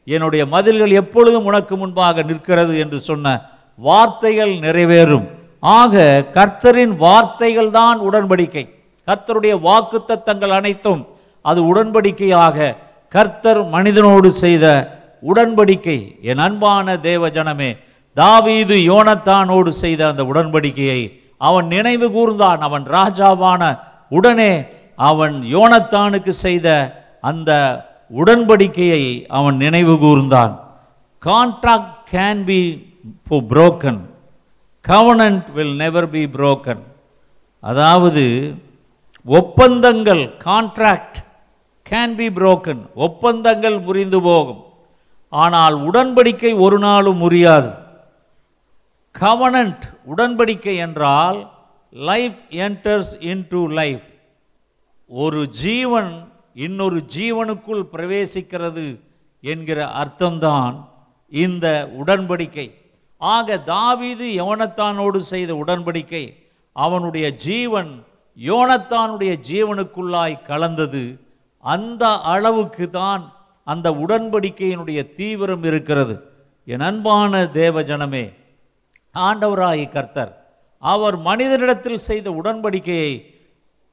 [0.06, 3.42] என்னுடைய மதில்கள் எப்பொழுதும் உனக்கு முன்பாக நிற்கிறது என்று சொன்ன
[3.76, 5.26] வார்த்தைகள் நிறைவேறும்.
[5.60, 8.66] ஆக கர்த்தரின் வார்த்தைகள் தான் உடன்படிக்கை.
[9.08, 11.08] கர்த்தருடைய வாக்குத்தத்தங்கள் அனைத்தும்
[11.42, 12.76] அது உடன்படிக்கையாக
[13.10, 14.66] கர்த்தர் மனிதனோடு செய்த
[15.34, 16.22] உடன்படிக்கை.
[16.22, 17.78] என் அன்பான தேவ ஜனமே
[18.14, 22.58] தாவீது யோனத்தானோடு செய்த அந்த உடன்படிக்கையை அவன் நினைவு கூர்ந்தான்.
[22.58, 24.52] அவன் ராஜாவான உடனே
[25.10, 26.68] அவன் யோனத்தானுக்கு செய்த
[27.30, 27.52] அந்த
[28.22, 29.04] உடன்படிக்கையை
[29.38, 30.54] அவன் நினைவு கூர்ந்தான்.
[31.24, 32.60] Contract can be
[33.52, 34.02] broken
[34.86, 36.84] covenant will never be broken
[37.64, 38.24] அதாவது
[39.26, 41.20] ஒப்பந்தங்கள் கான்ட்ராக்ட்
[41.86, 44.62] கேன் பி புரோக்கன் ஒப்பந்தங்கள் முறிந்து போகும்.
[45.34, 47.70] ஆனால் உடன்படிக்கை ஒரு நாளும் முறியாது.
[49.16, 51.40] கவனன்ட் உடன்படிக்கை என்றால்
[52.10, 54.06] life enters into life
[55.22, 56.12] ஒரு ஜீவன்
[56.54, 58.86] இன்னொரு ஜீவனுக்குள் பிரவேசிக்கிறது
[59.44, 60.76] என்கிற அர்த்தம்தான்
[61.32, 61.68] இந்த
[62.02, 62.66] உடன்படிக்கை.
[63.18, 66.24] ஆக தாவீது யோனத்தானோடு செய்த உடன்படிக்கை
[66.76, 67.92] அவனுடைய ஜீவன்
[68.38, 71.04] யோனத்தானுடைய ஜீவனுக்குள்ளாய் கலந்தது.
[71.64, 72.04] அந்த
[72.34, 73.24] அளவுக்கு தான்
[73.64, 76.16] அந்த உடன்படிக்கையினுடைய தீவிரம் இருக்கிறது.
[76.68, 78.26] என் அன்பான தேவஜனமே
[79.16, 80.34] ஆண்டவராய் கர்த்தர்
[80.84, 83.14] அவர் மனிதனிடத்தில் செய்த உடன்படிக்கையை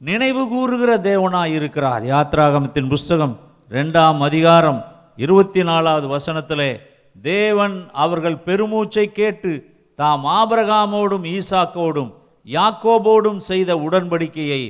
[0.00, 2.02] நினைவு கூறுகிற தேவனாய் இருக்கிறார்.
[2.04, 3.34] யாத்ராகமத்தின் புஸ்தகம்
[3.70, 4.78] ரெண்டாம் அதிகாரம்
[5.18, 6.70] இருபத்தி நாலாவது வசனத்திலே
[7.16, 9.52] தேவன் அவர்கள் பெருமூச்சை கேட்டு
[9.98, 12.10] தாம் ஆபிரகாமோடும் ஈசாக்கோடும்
[12.46, 14.62] யாக்கோபோடும் செய்த உடன்படிக்கையை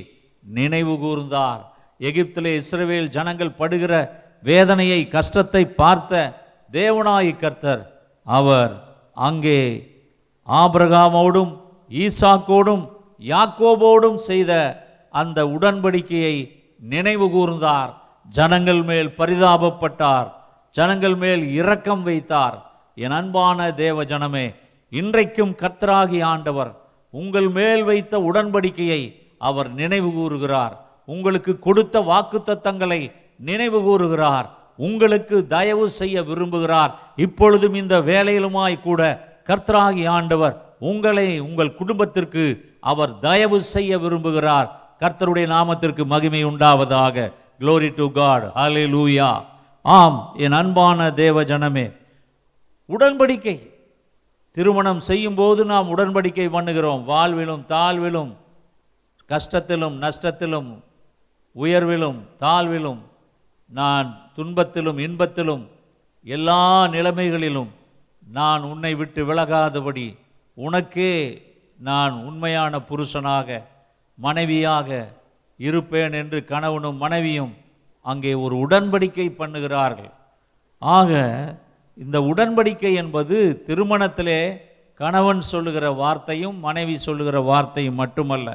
[0.43, 1.61] நினைவு கூர்ந்தார்
[1.99, 3.93] எகிப்திலே இஸ்ரவேல் ஜனங்கள் படுகிற
[4.43, 6.13] வேதனையை கஷ்டத்தை பார்த்த
[6.69, 7.81] தேவனாய் கர்த்தர்
[8.25, 8.73] அவர்
[9.21, 9.59] அங்கே
[10.47, 11.51] ஆபிரகாமோடும்
[11.91, 12.83] ஈசாக்கோடும்
[13.21, 14.53] யாக்கோபோடும் செய்த
[15.11, 16.35] அந்த உடன்படிக்கையை
[16.79, 17.91] நினைவு கூர்ந்தார்.
[18.29, 20.27] ஜனங்கள் மேல் பரிதாபப்பட்டார்.
[20.71, 22.71] ஜனங்கள் மேல் இரக்கம் வைத்தார்.
[22.95, 24.55] என் அன்பான தேவ ஜனமே
[24.89, 26.71] இன்றைக்கும் கர்த்தராகி ஆண்டவர்
[27.09, 29.01] உங்கள் மேல் வைத்த உடன்படிக்கையை
[29.37, 30.85] அவர் நினைவு கூறுகிறார்.
[31.05, 34.49] உங்களுக்கு கொடுத்த வாக்குத்தத்தங்களை நினைவு கூறுகிறார்.
[34.77, 36.91] உங்களுக்கு தயவு செய்ய விரும்புகிறார்.
[37.15, 39.01] இப்பொழுதும் இந்த வேலையிலுமாய் கூட
[39.47, 42.43] கர்த்தராகி ஆண்டவர் உங்களை உங்கள் குடும்பத்திற்கு
[42.79, 44.69] அவர் தயவு செய்ய விரும்புகிறார்.
[45.01, 47.31] கர்த்தருடைய நாமத்திற்கு மகிமை உண்டாவதாக.
[47.59, 48.43] க்ளோரி டு காட்
[48.93, 49.29] லூயா
[49.81, 51.85] ஆம் என் அன்பான தேவ ஜனமே
[52.89, 53.55] உடன்படிக்கை.
[54.51, 57.01] திருமணம் செய்யும் போது நாம் உடன்படிக்கை பண்ணுகிறோம்.
[57.11, 58.31] வாழ்விலும் தாழ்விலும்
[59.29, 60.69] கஷ்டத்திலும் நஷ்டத்திலும்
[61.55, 63.01] உயர்விலும் தாழ்விலும்
[63.69, 65.63] நான் துன்பத்திலும் இன்பத்திலும்
[66.23, 67.71] எல்லா நிலைமைகளிலும்
[68.27, 70.07] நான் உன்னை விட்டு விலகாதபடி
[70.53, 71.13] உனக்கே
[71.79, 73.61] நான் உண்மையான புருஷனாக
[74.25, 74.89] மனைவியாக
[75.59, 77.53] இருப்பேன் என்று கணவனும் மனைவியும்
[78.05, 80.11] அங்கே ஒரு உடன்படிக்கை பண்ணுகிறார்கள்.
[80.81, 81.11] ஆக
[81.97, 84.41] இந்த உடன்படிக்கை என்பது திருமணத்திலே
[84.99, 88.49] கணவன் சொல்லுகிற வார்த்தையும் மனைவி சொல்லுகிற வார்த்தையும் மட்டுமல்ல.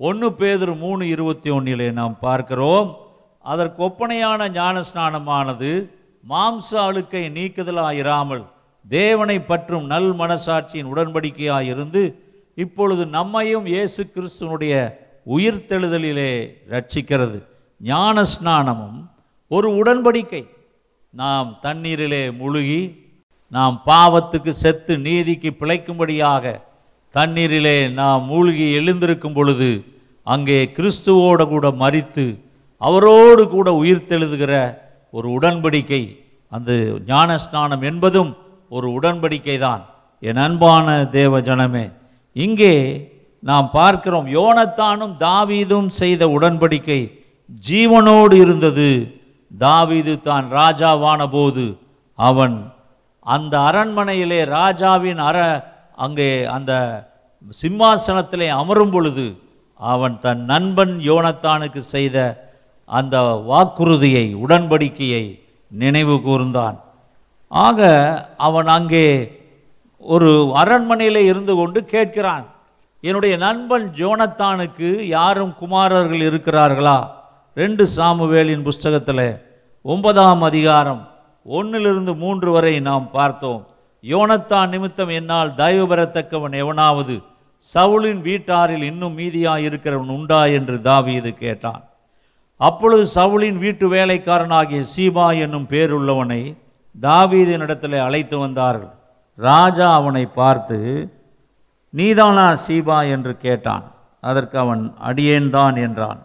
[0.00, 2.88] ஒன்று பேதர் மூணு இருபத்தி ஒன்றிலே நாம் பார்க்கிறோம்.
[3.44, 5.70] அதற்கு ஒப்பனையான ஞானஸ்நானமானது
[6.24, 8.44] மாம்ச அழுக்கை நீக்குதலாயிராமல்
[8.84, 12.02] தேவனை பற்றும் நல் மனசாட்சியின் உடன்படிக்கையாயிருந்து
[12.58, 14.74] இப்பொழுது நம்மையும் இயேசு கிறிஸ்துவனுடைய
[15.26, 16.32] உயிர்த்தெழுதலிலே
[16.72, 17.38] ரட்சிக்கிறது.
[17.80, 18.98] ஞான ஸ்நானமும்
[19.50, 20.42] ஒரு உடன்படிக்கை.
[21.10, 22.82] நாம் தண்ணீரிலே முழுகி
[23.52, 26.54] நாம் பாவத்துக்கு செத்து நீதிக்கு பிழைக்கும்படியாக
[27.14, 29.70] தண்ணீரிலே நாம் மூழ்கி எழுந்திருக்கும் பொழுது
[30.26, 32.26] அங்கே கிறிஸ்துவோடு கூட மறித்து
[32.80, 34.52] அவரோடு கூட உயிர்த்தெழுதுகிற
[35.10, 36.02] ஒரு உடன்படிக்கை.
[36.52, 36.72] அந்த
[37.06, 38.30] ஞான ஸ்நானம் என்பதும்
[38.68, 39.82] ஒரு உடன்படிக்கை தான்
[40.22, 40.86] என் அன்பான
[41.18, 41.84] தேவ ஜனமே
[42.32, 42.74] இங்கே
[43.42, 47.00] நாம் பார்க்கிறோம் யோனத்தானும் தாவீதும் செய்த உடன்படிக்கை
[47.68, 48.90] ஜீவனோடு இருந்தது.
[49.50, 51.64] தாவீது தான் ராஜாவான போது
[52.18, 52.54] அவன்
[53.26, 55.38] அந்த அரண்மனையிலே ராஜாவின் அற
[56.04, 56.72] அங்கே அந்த
[57.62, 59.26] சிம்மாசனத்திலே அமரும் பொழுது
[59.80, 62.16] அவன் தன் நண்பன் யோனத்தானுக்கு செய்த
[62.88, 63.16] அந்த
[63.50, 65.24] வாக்குறுதியை உடன்படிக்கையை
[65.70, 66.76] நினைவு கூர்ந்தான்.
[67.50, 67.80] ஆக
[68.46, 69.06] அவன் அங்கே
[70.02, 70.30] ஒரு
[70.62, 72.46] அரண்மனையில் இருந்து கொண்டு கேட்கிறான்.
[73.04, 76.98] என்னுடைய நண்பன் ஜோனத்தானுக்கு யாரும் குமாரர்கள் இருக்கிறார்களா?
[77.56, 79.26] ரெண்டு சாமுவேலின் புஸ்தகத்தில்
[79.84, 81.00] ஒன்பதாம் அதிகாரம்
[81.46, 83.62] ஒன்றிலிருந்து மூன்று வரை நாம் பார்த்தோம்.
[84.04, 87.14] யோனத்தான் நிமித்தம் என்னால் தயவு பெறத்தக்கவன் எவனாவது
[87.64, 91.82] சவுலின் வீட்டாரில் இன்னும் மீதியாக இருக்கிறவன் உண்டா என்று தாவீது கேட்டான்.
[92.60, 96.42] அப்பொழுது சவுலின் வீட்டு வேலைக்காரனாகிய சீபா என்னும் பேருள்ளவனை
[96.94, 98.94] தாவீதினிடத்தில் அழைத்து வந்தார்கள்.
[99.38, 100.78] ராஜா அவனை பார்த்து
[101.94, 103.84] நீதானா சீபா என்று கேட்டான்.
[104.20, 106.20] அதற்கு அவன் அடியேன்தான் என்றான்.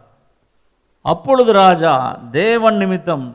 [1.01, 1.93] அப்பொழுது ராஜா
[2.31, 3.25] தேவன் நிமித்தம்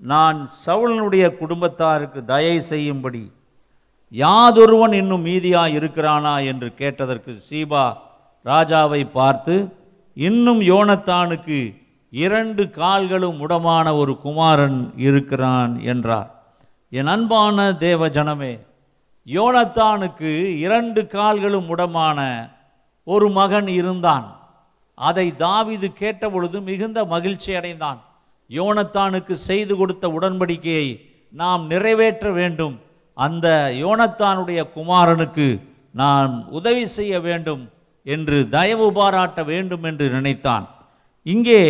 [0.00, 3.24] நான் சவுலனுடைய குடும்பத்தாருக்கு தயை செய்யும்படி
[4.12, 6.34] யாதொருவன் இன்னும் மீதியாக இருக்கிறானா?
[6.44, 7.84] என்று கேட்டதற்கு சீபா
[8.44, 9.54] ராஜாவை பார்த்து
[10.16, 11.58] இன்னும் யோனத்தானுக்கு
[12.10, 16.30] இரண்டு கால்களும் உடமான ஒரு குமாரன் இருக்கிறான் என்றார்.
[16.92, 18.52] என் அன்பான தேவ ஜனமே
[19.36, 22.50] யோனத்தானுக்கு இரண்டு கால்களும் உடமான
[23.04, 24.26] ஒரு மகன் இருந்தான்.
[24.94, 28.00] அதை தாவிது கேட்டபொழுது மிகுந்த மகிழ்ச்சி அடைந்தான்.
[28.50, 30.88] யோனத்தானுக்கு செய்து கொடுத்த உடன்படிக்கையை
[31.30, 32.80] நாம் நிறைவேற்ற வேண்டும்.
[33.14, 35.62] அந்த யோனத்தானுடைய குமாரனுக்கு
[35.92, 37.70] நான் உதவி செய்ய வேண்டும்
[38.02, 40.66] என்று தயவு பாராட்ட வேண்டும் என்று நினைத்தான்.
[41.22, 41.62] இங்கே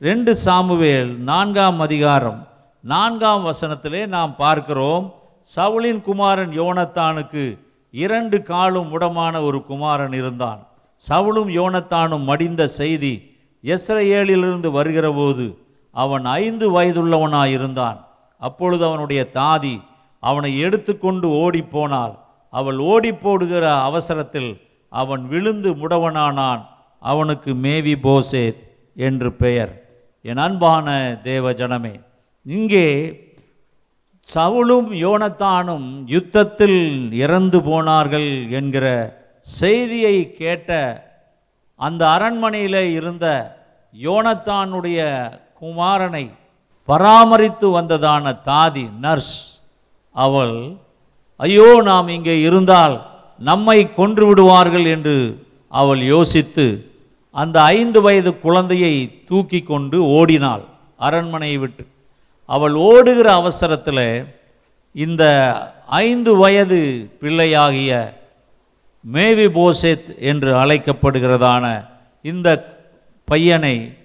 [0.00, 2.48] ரெண்டு சாமுவேல் நான்காம் அதிகாரம்
[2.80, 5.23] நான்காம் வசனத்திலே நாம் பார்க்கிறோம்.
[5.56, 7.58] சவுலின் குமாரன் யோனத்தானுக்கு
[7.90, 10.60] இரண்டு காலும் உடமான ஒரு குமாரன் இருந்தான்.
[11.10, 13.14] சவுலும் யோனத்தானும் மடிந்த செய்தி
[13.64, 15.46] எஸ்ரேலிலிருந்து வருகிறபோது
[15.90, 17.98] அவன் ஐந்து வயதுள்ளவனாயிருந்தான்.
[18.38, 19.80] அப்பொழுது அவனுடைய தாதி
[20.20, 22.14] அவனை எடுத்துக்கொண்டு ஓடிப்போனாள்.
[22.50, 24.50] அவள் ஓடிப்போடுகிற அவசரத்தில்
[24.88, 26.62] அவன் விழுந்து முடவனானான்.
[27.00, 28.60] அவனுக்கு மேவி போசேத்
[28.96, 29.72] என்று பெயர்.
[30.22, 30.88] என் அன்பான
[31.22, 31.94] தேவ ஜனமே
[32.46, 32.88] இங்கே
[34.26, 36.80] சவுளும் யோனத்தானும் யுத்தத்தில்
[37.24, 38.86] இறந்து போனார்கள் என்கிற
[39.46, 40.70] செய்தியை கேட்ட
[41.80, 43.26] அந்த அரண்மனையில் இருந்த
[43.94, 45.00] யோனத்தானுடைய
[45.60, 46.24] குமாரனை
[46.88, 49.36] பராமரித்து வந்ததான தாதி நர்ஸ்.
[50.14, 50.56] அவள்
[51.40, 52.96] ஐயோ நாம் இங்கே இருந்தால்
[53.38, 55.16] நம்மை கொன்று விடுவார்கள் என்று
[55.80, 56.66] அவள் யோசித்து
[57.34, 58.94] அந்த ஐந்து வயது குழந்தையை
[59.28, 60.64] தூக்கி கொண்டு ஓடினாள்
[61.06, 61.84] அரண்மனையை விட்டு.
[62.46, 64.36] அவள் ஓடுகிற அவசரத்தில்
[64.92, 65.24] இந்த
[65.86, 68.22] ஐந்து வயது பிள்ளையாகிய
[69.00, 71.88] மேவி போசேத் என்று அழைக்கப்படுகிறதான
[72.22, 72.76] இந்த
[73.24, 73.96] பையனை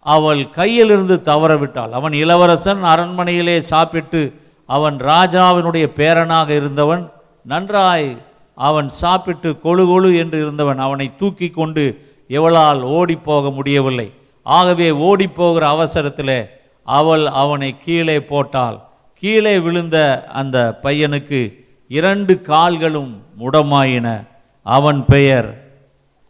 [0.00, 1.90] அவள் கையிலிருந்து தவறவிட்டாள்.
[1.90, 8.22] அவன் இளவரசன் அரண்மனையிலே சாப்பிட்டு அவன் ராஜாவினுடைய பேரனாக இருந்தவன் நன்றாய்
[8.54, 14.12] அவன் சாப்பிட்டு கொழு கொழு என்று இருந்தவன் அவனை தூக்கி கொண்டு எவளால் ஓடிப்போக முடியவில்லை.
[14.42, 16.53] ஆகவே ஓடிப்போகிற அவசரத்தில்
[16.84, 18.78] அவள் அவனை கீழே போட்டாள்.
[19.14, 24.26] கீழே விழுந்த அந்த பையனுக்கு இரண்டு கால்களும் முடமாயின.
[24.62, 25.62] அவன் பெயர்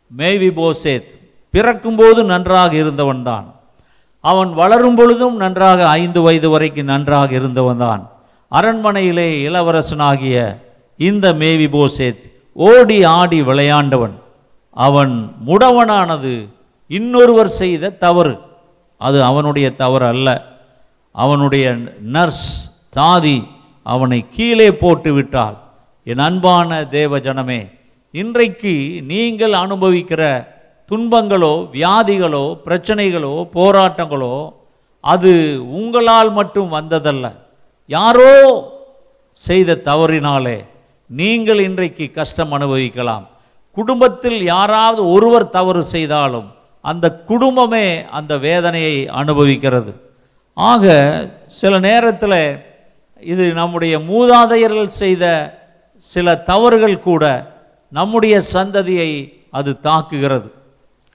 [0.07, 1.19] மேவி போசேத்
[1.51, 3.45] பிறக்கும்போது நன்றாக இருந்தவன்தான்.
[4.21, 8.09] அவன் வளரும் பொழுதும் நன்றாக ஐந்து வயது வரைக்கும் நன்றாக இருந்தவன்தான்.
[8.51, 10.57] அரண்மனையிலே இளவரசனாகிய
[10.97, 14.23] இந்த மேவி போசேத் ஓடி ஆடி விளையாண்டவன்.
[14.71, 16.49] அவன் முடவனானது
[16.89, 18.39] இன்னொருவர் செய்த தவறு.
[19.07, 20.29] அது அவனுடைய தவறு அல்ல.
[21.15, 21.65] அவனுடைய
[22.17, 22.49] நர்ஸ்
[22.97, 23.39] தாதி
[23.87, 25.57] அவனை கீழே போட்டு விட்டால்
[26.11, 27.61] என் அன்பான தேவ ஜனமே
[28.15, 28.75] இன்றைக்கு
[29.13, 30.23] நீங்கள் அனுபவிக்கிற
[30.91, 34.35] துன்பங்களோ வியாதிகளோ பிரச்சனைகளோ போராட்டங்களோ
[35.05, 35.33] அது
[35.79, 37.27] உங்களால் மட்டும் வந்ததல்ல.
[37.91, 38.33] யாரோ
[39.37, 40.59] செய்த தவறினாலே
[41.11, 43.25] நீங்கள் இன்றைக்கு கஷ்டம் அனுபவிக்கலாம்.
[43.77, 46.49] குடும்பத்தில் யாராவது ஒருவர் தவறு செய்தாலும்
[46.91, 47.87] அந்த குடும்பமே
[48.19, 49.93] அந்த வேதனையை அனுபவிக்கிறது.
[50.57, 50.85] ஆக
[51.61, 52.41] சில நேரத்தில்
[53.33, 55.25] இது நம்முடைய மூதாதையர்கள் செய்த
[56.03, 57.25] சில தவறுகள் கூட
[57.99, 59.11] நம்முடைய சந்ததியை
[59.59, 60.49] அது தாக்குகிறது.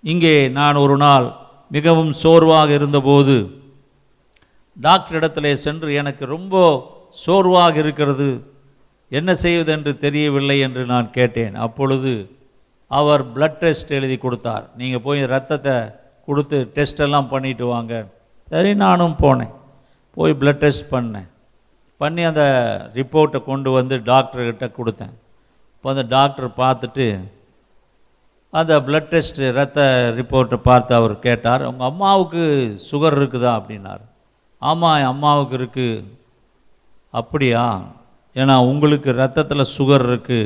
[0.04, 1.28] இங்கே நான் ஒரு நாள்
[1.76, 3.36] மிகவும் சோர்வாக இருந்தபோது
[4.78, 6.56] டாக்டர் இடத்திலே சென்று எனக்கு ரொம்ப
[7.26, 8.30] சோர்வாக இருக்கிறது.
[9.12, 11.56] என்ன செய்வதென்று தெரியவில்லை என்று நான் கேட்டேன்.
[11.66, 12.12] அப்பொழுது
[12.98, 14.66] அவர் பிளட் டெஸ்ட் எழுதி கொடுத்தார்.
[14.80, 15.76] நீங்கள் போய் ரத்தத்தை
[16.28, 17.94] கொடுத்து டெஸ்டெல்லாம் பண்ணிட்டு வாங்க.
[18.52, 19.54] சரி நானும் போனேன்.
[20.18, 21.28] போய் பிளட் டெஸ்ட் பண்ணேன்.
[22.02, 22.44] பண்ணி அந்த
[22.98, 25.14] ரிப்போர்ட்டை கொண்டு வந்து டாக்டர்கிட்ட கொடுத்தேன்.
[25.76, 27.08] இப்போ அந்த டாக்டர் பார்த்துட்டு
[28.60, 29.80] அந்த பிளட் டெஸ்ட் ரத்த
[30.20, 31.64] ரிப்போர்ட்டை பார்த்து அவர் கேட்டார்.
[31.72, 32.44] உங்கள் அம்மாவுக்கு
[32.90, 33.52] சுகர் இருக்குதா?
[33.60, 34.04] அப்படின்னார்.
[34.62, 36.06] ஆமாம் என் அம்மாவுக்கு இருக்குது
[37.20, 37.66] அப்படியா?
[38.40, 40.42] ஏன்னா உங்களுக்கு ரத்தத்தில் சுகர் இருக்குது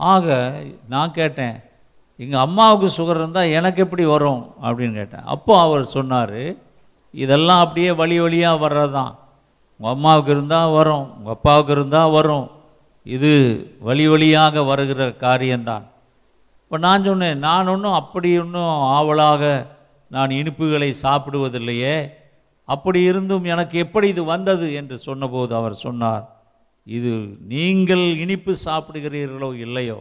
[0.00, 0.54] ஆக
[0.88, 1.62] நான் கேட்டேன்
[2.16, 4.42] எங்கள் அம்மாவுக்கு சுகர் இருந்தால் எனக்கு எப்படி வரும்?
[4.62, 5.24] அப்படின்னு கேட்டேன்.
[5.24, 6.56] அப்போ அவர் சொன்னார்
[7.10, 9.18] இதெல்லாம் அப்படியே வழி வழியாக வர்றது தான்
[9.80, 12.50] உங்கள் அம்மாவுக்கு இருந்தால் வரும் உங்கள் அப்பாவுக்கு இருந்தால் வரும்.
[13.02, 13.32] இது
[13.80, 15.84] வழி வழியாக வருகிற காரியம்தான்.
[16.62, 19.66] இப்போ நான் சொன்னேன் நான் ஒன்றும் அப்படி ஒன்றும் ஆவலாக
[20.08, 22.10] நான் இனிப்புகளை சாப்பிடுவதில்லையே.
[22.64, 24.74] அப்படி இருந்தும் எனக்கு எப்படி இது வந்தது?
[24.74, 26.39] என்று சொன்னபோது அவர் சொன்னார்
[26.86, 27.12] இது
[27.52, 29.98] நீங்கள் இனிப்பு சாப்பிடுகிறீர்களோ இல்லையோ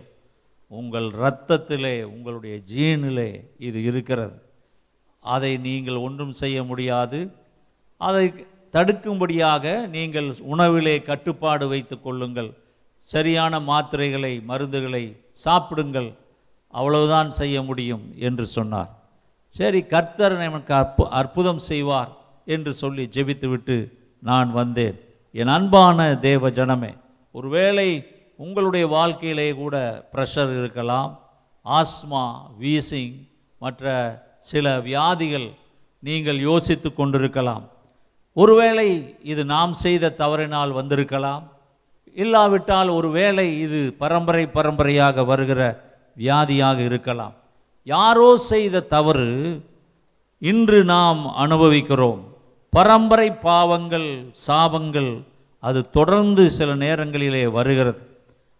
[0.72, 4.36] உங்கள் இரத்தத்திலே உங்களுடைய ஜீனிலே இது இருக்கிறது.
[5.24, 7.20] அதை நீங்கள் ஒன்றும் செய்ய முடியாது.
[7.98, 8.26] அதை
[8.76, 9.66] தடுக்கும்படியாக
[9.96, 12.52] நீங்கள் உணவிலே கட்டுப்பாடு வைத்து கொள்ளுங்கள்.
[12.98, 15.04] சரியான மாத்திரைகளை மருந்துகளை
[15.46, 16.10] சாப்பிடுங்கள்.
[16.74, 18.92] அவ்வளவுதான் செய்ய முடியும் என்று சொன்னார்.
[19.56, 22.12] சரி கர்த்தர் நமக்கு அற்பு அற்புதம் செய்வார்
[22.56, 23.78] என்று சொல்லி ஜெபித்துவிட்டு
[24.30, 24.98] நான் வந்தேன்.
[25.32, 26.98] என் அன்பான தேவ ஜனமே
[27.32, 31.20] ஒருவேளை உங்களுடைய வாழ்க்கையிலே கூட ப்ரெஷர் இருக்கலாம்
[31.66, 32.24] ஆஸ்மா
[32.62, 33.16] வீசிங்
[33.60, 33.94] மற்ற
[34.40, 35.52] சில வியாதிகள்
[36.00, 37.70] நீங்கள் யோசித்து கொண்டிருக்கலாம்.
[38.34, 41.52] ஒருவேளை இது நாம் செய்த தவறினால் வந்திருக்கலாம்.
[42.14, 45.62] இல்லாவிட்டால் ஒருவேளை இது பரம்பரை பரம்பரையாக வருகிற
[46.18, 47.34] வியாதியாக இருக்கலாம்.
[47.84, 49.62] யாரோ செய்த தவறு
[50.38, 52.29] இன்று நாம் அனுபவிக்கிறோம்.
[52.74, 55.24] பரம்பரை பாவங்கள் சாபங்கள்
[55.60, 58.02] அது தொடர்ந்து சில நேரங்களிலே வருகிறது.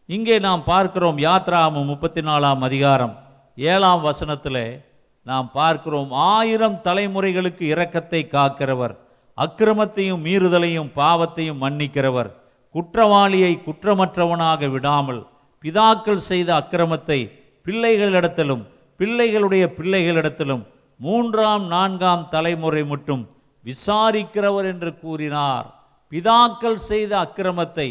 [0.06, 3.14] இங்கே நாம் பார்க்கிறோம் யாத்ராமம் முப்பத்தி நாலாம் அதிகாரம்
[3.58, 4.82] ஏழாம் வசனத்தில்
[5.26, 8.96] நாம் பார்க்கிறோம் ஆயிரம் தலைமுறைகளுக்கு இரக்கத்தை காக்கிறவர்
[9.38, 12.30] அக்கிரமத்தையும் மீறுதலையும் பாவத்தையும் மன்னிக்கிறவர்
[12.76, 15.22] குற்றவாளியை குற்றமற்றவனாக விடாமல்
[15.64, 17.20] பிதாக்கள் செய்த அக்கிரமத்தை
[17.66, 18.64] பிள்ளைகளிடத்திலும்
[19.00, 20.66] பிள்ளைகளுடைய பிள்ளைகளிடத்திலும்
[20.98, 23.39] மூன்றாம் நான்காம் தலைமுறை மட்டும்
[23.70, 25.68] விசாரிக்கிறவர் என்று கூறினார்.
[26.12, 27.88] பிதாக்கள் செய்த அக்கிரமத்தை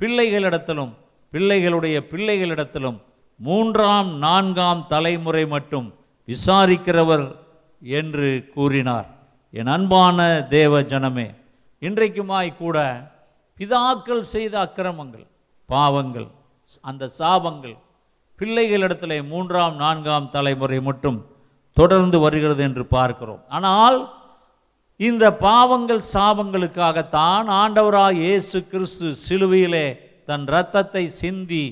[0.00, 0.92] பிள்ளைகளிடத்திலும்
[1.32, 2.98] பிள்ளைகளுடைய பிள்ளைகளிடத்திலும்
[3.40, 5.88] மூன்றாம் நான்காம் தலைமுறை மட்டும்
[6.28, 7.26] விசாரிக்கிறவர்
[7.82, 9.08] என்று கூறினார்.
[9.54, 10.18] என் அன்பான
[10.56, 11.28] தேவ ஜனமே
[11.82, 12.78] இன்றைக்குமாய் கூட
[13.58, 15.26] பிதாக்கள் செய்த அக்கிரமங்கள்
[15.68, 16.28] பாவங்கள்
[16.90, 17.76] அந்த சாபங்கள்
[18.38, 21.18] பிள்ளைகளிடத்திலே மூன்றாம் நான்காம் தலைமுறை மட்டும்
[21.76, 23.42] தொடர்ந்து வருகிறது என்று பார்க்கிறோம்.
[23.56, 23.98] ஆனால்
[25.00, 29.86] இந்த பாவங்கள் சாபங்களுக்காகத்தான் ஆண்டவராக இயேசு கிறிஸ்து சிலுவையிலே
[30.28, 31.62] தன் இரத்தத்தை சிந்தி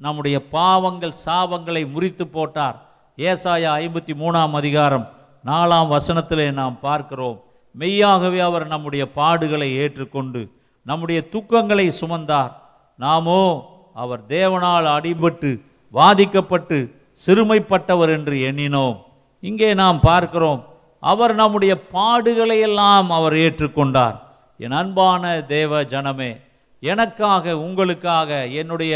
[0.00, 2.76] நம்முடைய பாவங்கள் சாபங்களை முறித்து போட்டார்.
[3.18, 5.06] ஏசாயா ஐம்பத்தி மூணாம் அதிகாரம்
[5.44, 7.36] நாலாம் வசனத்திலே நாம் பார்க்கிறோம்.
[7.74, 10.42] மெய்யாகவே அவர் நம்முடைய பாடுகளை ஏற்றுக்கொண்டு
[10.86, 12.54] நம்முடைய துக்கங்களை சுமந்தார்.
[12.98, 13.42] நாமோ
[14.02, 15.52] அவர் தேவனால் அடிபட்டு
[15.94, 16.80] வாதிக்கப்பட்டு
[17.26, 18.98] சிறுமைப்பட்டவர் என்று எண்ணினோம்.
[19.42, 20.60] இங்கே நாம் பார்க்கிறோம்.
[21.02, 24.16] அவர் நம்முடைய பாடுகளை எல்லாம் அவர் ஏற்றுக்கொண்டார்.
[24.60, 26.30] என் அன்பான தேவ ஜனமே
[26.82, 28.94] எனக்காக உங்களுக்காக என்னுடைய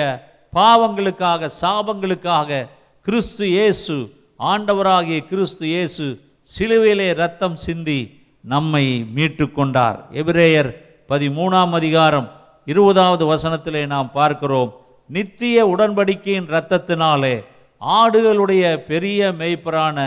[0.52, 2.68] பாவங்களுக்காக சாபங்களுக்காக
[3.06, 3.96] கிறிஸ்து இயேசு
[4.40, 6.06] ஆண்டவராகிய கிறிஸ்து இயேசு
[6.48, 8.00] சிலுவையிலே ரத்தம் சிந்தி
[8.44, 10.70] நம்மை மீட்டு கொண்டார் எபிரேயர்
[11.10, 12.28] பதிமூணாம் அதிகாரம்
[12.66, 14.70] இருபதாவது வசனத்திலே நாம் பார்க்கிறோம்
[15.10, 17.34] நித்திய உடன்படிக்கையின் இரத்தத்தினாலே
[17.80, 19.98] ஆடுகளுடைய பெரிய மெய்ப்பரான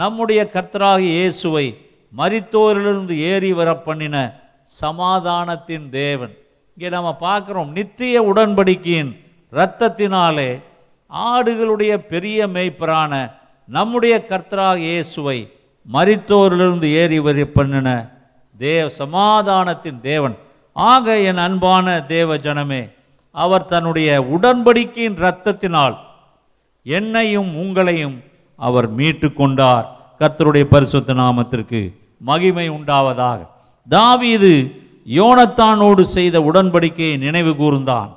[0.00, 1.66] நம்முடைய கர்த்தராகிய இயேசுவை
[2.12, 4.16] மரித்தோரிலிருந்து ஏறி வர பண்ணின
[4.80, 6.32] சமாதானத்தின் தேவன்.
[6.76, 9.12] இங்கே நம்ம பார்க்குறோம் நித்திய உடன்படிக்கையின்
[9.52, 10.50] இரத்தத்தினாலே
[11.10, 13.12] ஆடுகளுடைய பெரிய மேய்ப்பரான
[13.68, 15.38] நம்முடைய கர்த்தராக இயேசுவை
[15.86, 17.88] மறித்தோரிலிருந்து ஏறி வர பண்ணின
[18.58, 20.36] தேவ சமாதானத்தின் தேவன்.
[20.76, 22.82] ஆக என் அன்பான தேவ ஜனமே
[23.34, 25.96] அவர் தன்னுடைய உடன்படிக்கையின் இரத்தத்தினால்
[26.86, 28.16] என்னையும் உங்களையும்
[28.68, 29.86] அவர் மீட்டு கொண்டார்
[30.20, 31.80] கர்த்தருடைய பரிசுத்த நாமத்திற்கு
[32.18, 33.40] மகிமை உண்டாவதாக.
[33.88, 34.52] தாவீது
[35.08, 38.10] யோனத்தானோடு செய்த உடன்படிக்கையை நினைவு கூர்ந்தான்.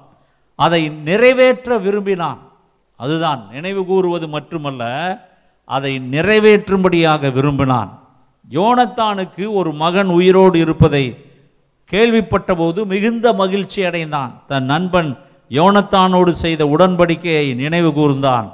[0.56, 2.40] அதை நிறைவேற்ற விரும்பினான்.
[2.96, 4.84] அதுதான் நினைவு கூறுவது மட்டுமல்ல
[5.66, 7.92] அதை நிறைவேற்றும்படியாக விரும்பினான்.
[8.50, 11.06] யோனத்தானுக்கு ஒரு மகன் உயிரோடு இருப்பதை
[11.92, 14.32] கேள்விப்பட்டபோது மிகுந்த மகிழ்ச்சி அடைந்தான்.
[14.48, 15.12] தன் நண்பன்
[15.50, 18.48] யோனத்தானோடு செய்த உடன்படிக்கையை நினைவு கூர்ந்தான்.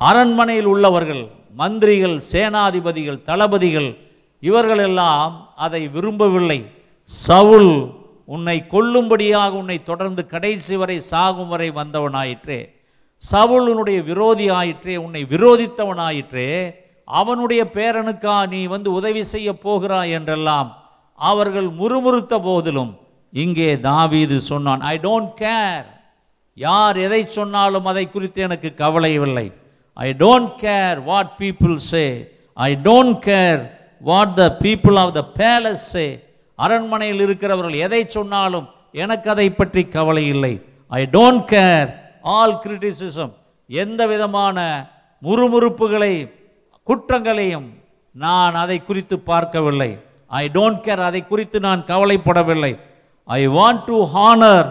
[0.00, 1.22] அரண்மனையில் உள்ளவர்கள்
[1.60, 3.90] மந்திரிகள் சேனாதிபதிகள் தளபதிகள்
[4.42, 6.60] இவர்களெல்லாம் அதை விரும்பவில்லை.
[7.10, 7.72] சவுல்
[8.34, 12.60] உன்னை கொல்லும்படியாக உன்னை தொடர்ந்து கடைசி வரை சாகும் வரை வந்தவனாயிற்றே.
[13.22, 16.48] சவுல் உன்னுடைய விரோதி ஆயிற்றே உன்னை விரோதித்தவனாயிற்றே.
[17.08, 20.68] அவனுடைய பேரனுக்கா நீ வந்து உதவி செய்ய போகிறாய் என்றெல்லாம்
[21.18, 22.92] அவர்கள் முறுமுறுத்த போதிலும்
[23.32, 25.86] இங்கே தாவீது சொன்னான் ஐ டோன்ட் கேர்
[26.56, 29.46] யார் எதை சொன்னாலும் அதை குறித்து எனக்கு கவலை இல்லை
[29.96, 32.04] I don't care what people say
[32.54, 33.60] I don't care
[34.00, 36.06] what the people of the palace say
[36.54, 40.54] அரண்மனையில் இருக்கிறவர்கள் எதை சொன்னாலும் எனக்கு அதை பற்றி கவலை இல்லை.
[40.88, 41.88] I don't care
[42.36, 43.32] all criticism
[43.66, 44.58] எந்த விதமான
[45.22, 46.14] முறுமுறுப்புகளை
[46.82, 47.68] குற்றங்களையும்
[48.14, 49.90] நான் அதை குறித்து பார்க்கவில்லை.
[50.26, 52.72] ஐ டோன்ட் கேர் அதை குறித்து நான் கவலைப்படவில்லை.
[53.24, 54.68] I want to honour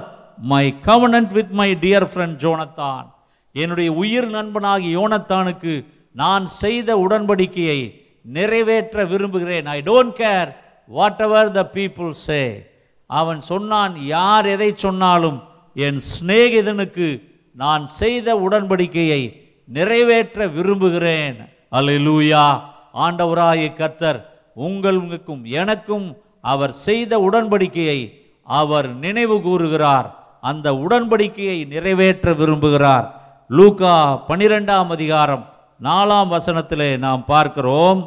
[0.53, 3.07] my covenant with my dear friend Jonathan
[3.51, 9.65] என்னுடைய உயிர் நண்பனாகி யோனத்தானுக்கு நான் செய்த உடன்படிக்கையை நிறைவேற்ற விரும்புகிறேன்.
[9.65, 10.55] I don't care
[11.21, 12.67] whatever the people say
[13.07, 21.35] அவன் சொன்னான் யார் எதை சொன்னாலும் என் சிநேகிதனுக்கு நான் செய்த உடன்படிக்கையை நிறைவேற்ற விரும்புகிறேன்.
[21.71, 22.61] அலிலூயா
[22.93, 30.37] ஆண்டவராய கர்த்தர் உங்களுக்கும் எனக்கும் அவர் செய்த உடன்படிக்கையை அவர் நினைவு கூறுகிறார்.
[30.41, 33.18] அந்த உடன்படிக்கையை நிறைவேற்ற விரும்புகிறார்.
[33.57, 33.93] லூகா
[34.27, 35.45] பனிரெண்டாம் அதிகாரம்
[35.85, 38.01] நாலாம் வசனத்திலே நாம் பார்க்கிறோம்.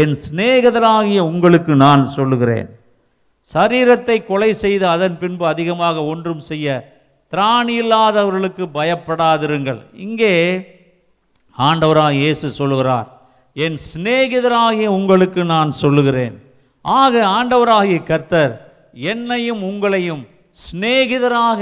[0.00, 2.68] என் சிநேகிதராகிய உங்களுக்கு நான் சொல்லுகிறேன்.
[3.48, 6.76] சரீரத்தை கொலை செய்து அதன் பின்பு அதிகமாக ஒன்றும் செய்ய
[7.32, 9.80] திராணி இல்லாதவர்களுக்கு பயப்படாதிருங்கள்.
[10.06, 10.34] இங்கே
[11.68, 13.08] ஆண்டவராக இயேசு சொல்லுகிறார்
[13.66, 16.38] என் சிநேகிதராகிய உங்களுக்கு நான் சொல்லுகிறேன்.
[16.84, 18.54] ஆக ஆண்டவராகிய கர்த்தர்
[19.12, 20.24] என்னையும் உங்களையும்
[20.64, 21.60] சிநேகிதராக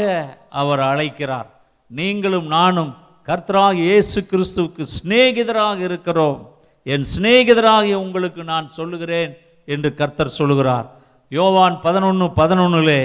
[0.61, 1.51] அவர் அழைக்கிறார்.
[1.91, 2.93] நீங்களும் நானும்
[3.29, 6.39] கர்த்தராக இயேசு கிறிஸ்துவுக்கு சிநேகிதராக இருக்கிறோம்.
[6.87, 9.33] என் சிநேகிதராகிய உங்களுக்கு நான் சொல்லுகிறேன்
[9.69, 10.87] என்று கர்த்தர் சொல்லுகிறார்.
[11.33, 13.03] யோவான் பதினொன்று பதினொன்னுலே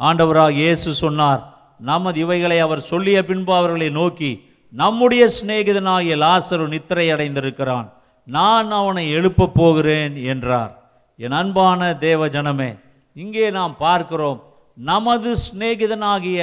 [0.00, 1.42] ஆண்டவராக இயேசு சொன்னார்
[1.90, 4.30] நமது இவைகளை அவர் சொல்லிய பின்பு அவர்களை நோக்கி
[4.72, 7.88] நம்முடைய சிநேகிதனாகிய லாசரு நித்திரை அடைந்திருக்கிறான்.
[8.26, 10.72] நான் அவனை எழுப்பப் போகிறேன் என்றார்.
[11.18, 12.70] என் அன்பான தேவ ஜனமே
[13.16, 14.40] இங்கே நாம் பார்க்கிறோம்
[14.76, 16.40] நமது சிநேகிதனாகிய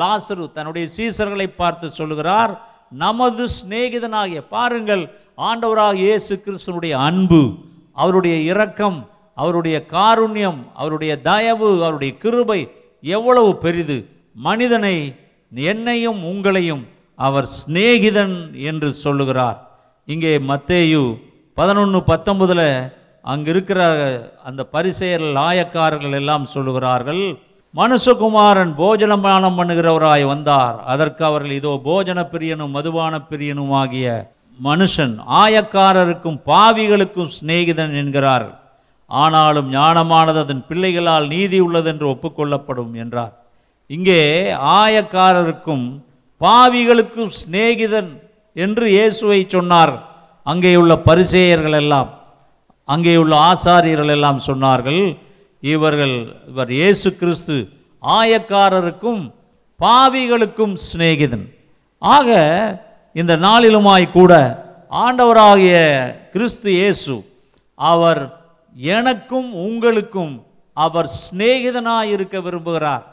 [0.00, 2.52] லாசரு தன்னுடைய சீசர்களை பார்த்து சொல்லுகிறார்
[2.92, 5.04] நமது சிநேகிதனாகிய பாருங்கள்
[5.48, 7.40] ஆண்டவராக இயேசு கிறிஸ்தனுடைய அன்பு
[7.92, 8.98] அவருடைய இரக்கம்
[9.36, 12.60] அவருடைய காருண்யம் அவருடைய தயவு அவருடைய கிருபை
[13.04, 13.98] எவ்வளவு பெரிது.
[14.48, 14.96] மனிதனை
[15.52, 16.84] என்னையும் உங்களையும்
[17.18, 18.36] அவர் சிநேகிதன்
[18.70, 19.58] என்று சொல்லுகிறார்.
[20.08, 21.02] இங்கே மத்தேயு
[21.56, 22.68] பதினொன்று பத்தொன்பதில்
[23.24, 23.80] அங்கிருக்கிற
[24.44, 27.22] அந்த பரிசெயல் ஆயக்காரர்கள் எல்லாம் சொல்லுகிறார்கள்
[27.74, 30.76] மனுஷகுமாரன் போஜனபானம் பண்ணுகிறவராய் வந்தார்.
[30.92, 34.06] அதற்கு அவர்கள் இதோ போஜன பிரியனும் மதுபான பிரியனும் ஆகிய
[34.60, 38.48] மனுஷன் ஆயக்காரருக்கும் பாவிகளுக்கும் சிநேகிதன் என்கிறார்.
[39.10, 43.34] ஆனாலும் ஞானமானது அதன் பிள்ளைகளால் நீதி உள்ளதென்று ஒப்புக்கொள்ளப்படும் என்றார்.
[43.90, 44.20] இங்கே
[44.78, 45.86] ஆயக்காரருக்கும்
[46.40, 48.10] பாவிகளுக்கும் சிநேகிதன்
[48.56, 49.94] என்று இயேசுவை சொன்னார்.
[50.46, 52.10] அங்கே உள்ள பரிசேயர்கள் எல்லாம்
[52.88, 55.02] அங்கே உள்ள ஆசாரியர்கள் எல்லாம் சொன்னார்கள்
[55.62, 56.16] இவர்கள்
[56.48, 57.56] இவர் இயேசு கிறிஸ்து
[58.02, 59.32] ஆயக்காரருக்கும்
[59.80, 61.46] பாவிகளுக்கும் சிநேகிதன்.
[61.98, 62.28] ஆக
[63.12, 64.32] இந்த நாளிலுமாய் கூட
[65.04, 65.76] ஆண்டவராகிய
[66.32, 67.24] கிறிஸ்து இயேசு
[67.74, 68.22] அவர்
[68.74, 73.04] எனக்கும் உங்களுக்கும் அவர் சிநேகிதனாய் இருக்க விரும்புகிறார்.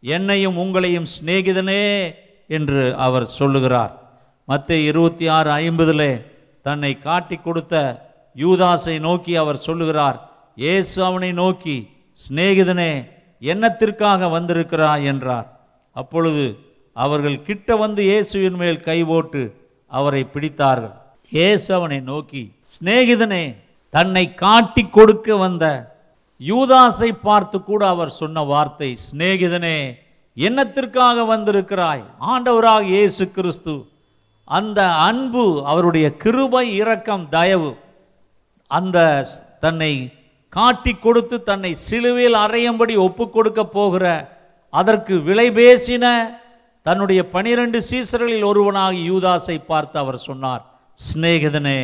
[0.00, 2.14] என்னையும் உங்களையும் சிநேகிதனே
[2.46, 3.92] என்று அவர் சொல்லுகிறார்.
[4.44, 6.12] மற்ற இருபத்தி ஆறு ஐம்பதிலே
[6.62, 7.74] தன்னை காட்டி கொடுத்த
[8.36, 10.18] யூதாசை நோக்கி அவர் சொல்லுகிறார்
[10.56, 11.88] இயேசு அவனை நோக்கி
[12.18, 13.10] சிநேகிதனே
[13.42, 15.04] என்னத்திற்காக வந்திருக்கிறாய்?
[15.04, 15.60] என்றார்.
[15.92, 16.58] அப்பொழுது
[16.96, 19.42] அவர்கள் கிட்ட வந்து இயேசுவின் மேல் கை போட்டு
[19.86, 20.92] அவரை பிடித்தார்கள்.
[21.30, 23.56] இயேசு அவனை நோக்கி சிநேகிதனே
[23.90, 25.64] தன்னை காட்டி கொடுக்க வந்த
[26.40, 29.94] யூதாசை பார்த்து கூட அவர் சொன்ன வார்த்தை சிநேகிதனே
[30.36, 32.04] என்னத்திற்காக வந்திருக்கிறாய்?
[32.20, 33.86] ஆண்டவராக இயேசு கிறிஸ்து.
[34.44, 37.76] அந்த அன்பு அவருடைய கிருபை இரக்கம் தயவு
[38.66, 40.12] அந்த ஸ்- தன்னை
[40.52, 44.06] காட்டி கொடுத்து தன்னை சிலுவையில் அறையும்படி ஒப்பு கொடுக்க போகிற
[44.72, 46.04] அதற்கு விலை பேசின
[46.86, 50.62] தன்னுடைய பனிரெண்டு சீசர்களில் ஒருவனாக யூதாசை பார்த்து அவர் சொன்னார்
[50.98, 51.80] சிநேகிதனே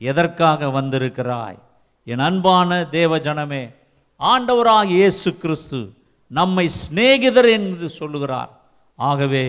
[0.00, 1.58] எதற்காக வந்திருக்கிறாய்?
[2.06, 3.64] என் அன்பான தேவ ஜனமே
[4.20, 5.80] ஆண்டவராக இயேசு கிறிஸ்து
[6.30, 8.50] நம்மை சிநேகிதர் என்று சொல்லுகிறார்.
[8.98, 9.46] ஆகவே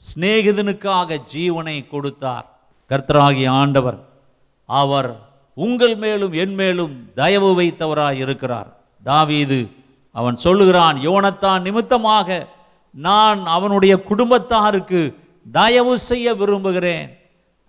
[0.00, 2.46] சிநேகிதனுக்காக ஜீவனை கொடுத்தார்.
[2.90, 3.98] கர்த்தராகிய ஆண்டவர்
[4.68, 5.10] அவர்
[5.56, 8.68] உங்கள் மேலும் என் மேலும் தயவு வைத்தவராய் இருக்கிறார்.
[9.02, 9.60] தாவீது
[10.18, 12.28] அவன் சொல்லுகிறான் யோனத்தான் நிமித்தமாக
[12.94, 15.00] நான் அவனுடைய குடும்பத்தாருக்கு
[15.46, 17.08] தயவு செய்ய விரும்புகிறேன்.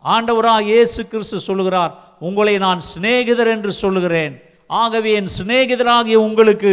[0.06, 1.93] ஆண்டவராக இயேசு கிறிஸ்து சொல்லுகிறார்
[2.28, 4.34] உங்களை நான் சிநேகிதர் என்று சொல்லுகிறேன்.
[4.82, 6.72] ஆகவே என் சிநேகிதராகிய உங்களுக்கு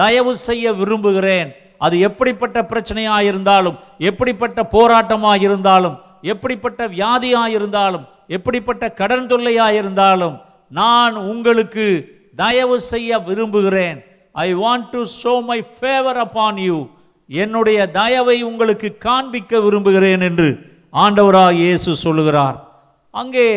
[0.00, 1.48] தயவு செய்ய விரும்புகிறேன்.
[1.84, 3.78] அது எப்படிப்பட்ட பிரச்சனையாக இருந்தாலும்
[4.10, 5.96] எப்படிப்பட்ட போராட்டமாக இருந்தாலும்
[6.32, 8.04] எப்படிப்பட்ட வியாதியாக இருந்தாலும்
[8.36, 10.36] எப்படிப்பட்ட கடன் தொல்லையாக இருந்தாலும்
[10.70, 11.86] நான் உங்களுக்கு
[12.42, 13.98] தயவு செய்ய விரும்புகிறேன்.
[14.46, 16.78] I want to show my favour upon you
[17.28, 20.48] என்னுடைய தயவை உங்களுக்கு காண்பிக்க விரும்புகிறேன் என்று
[21.04, 22.58] ஆண்டவராக இயேசு சொல்லுகிறார்.
[23.14, 23.48] அங்கே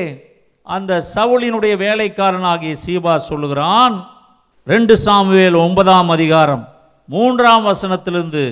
[0.68, 3.96] அந்த சவுளினுடைய வேலைக்காரனாகிய சீபா சொல்லுகிறான்.
[4.68, 6.64] ரெண்டு சாமுவேல் ஒன்பதாம் அதிகாரம்
[7.10, 8.44] மூன்றாம் வசனத்திலிருந்து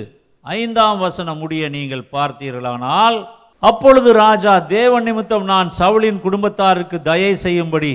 [0.44, 3.18] ஐந்தாம் வசனம் முடிய நீங்கள் பார்த்தீர்களானால்
[3.62, 7.92] அப்பொழுது ராஜா தேவன் நிமித்தம் நான் சவுளின் குடும்பத்தாருக்கு தயை செய்யும்படி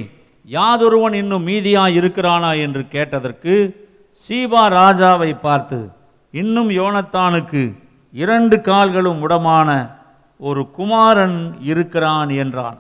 [0.48, 3.82] யாதொருவன் இன்னும் மீதியா இருக்கிறானா என்று கேட்டதற்கு
[4.30, 5.90] சீபா ராஜாவை பார்த்து
[6.32, 7.78] இன்னும் யோனத்தானுக்கு
[8.12, 10.00] இரண்டு கால்களும் உடமான
[10.38, 12.78] ஒரு குமாரன் இருக்கிறான் என்றான்.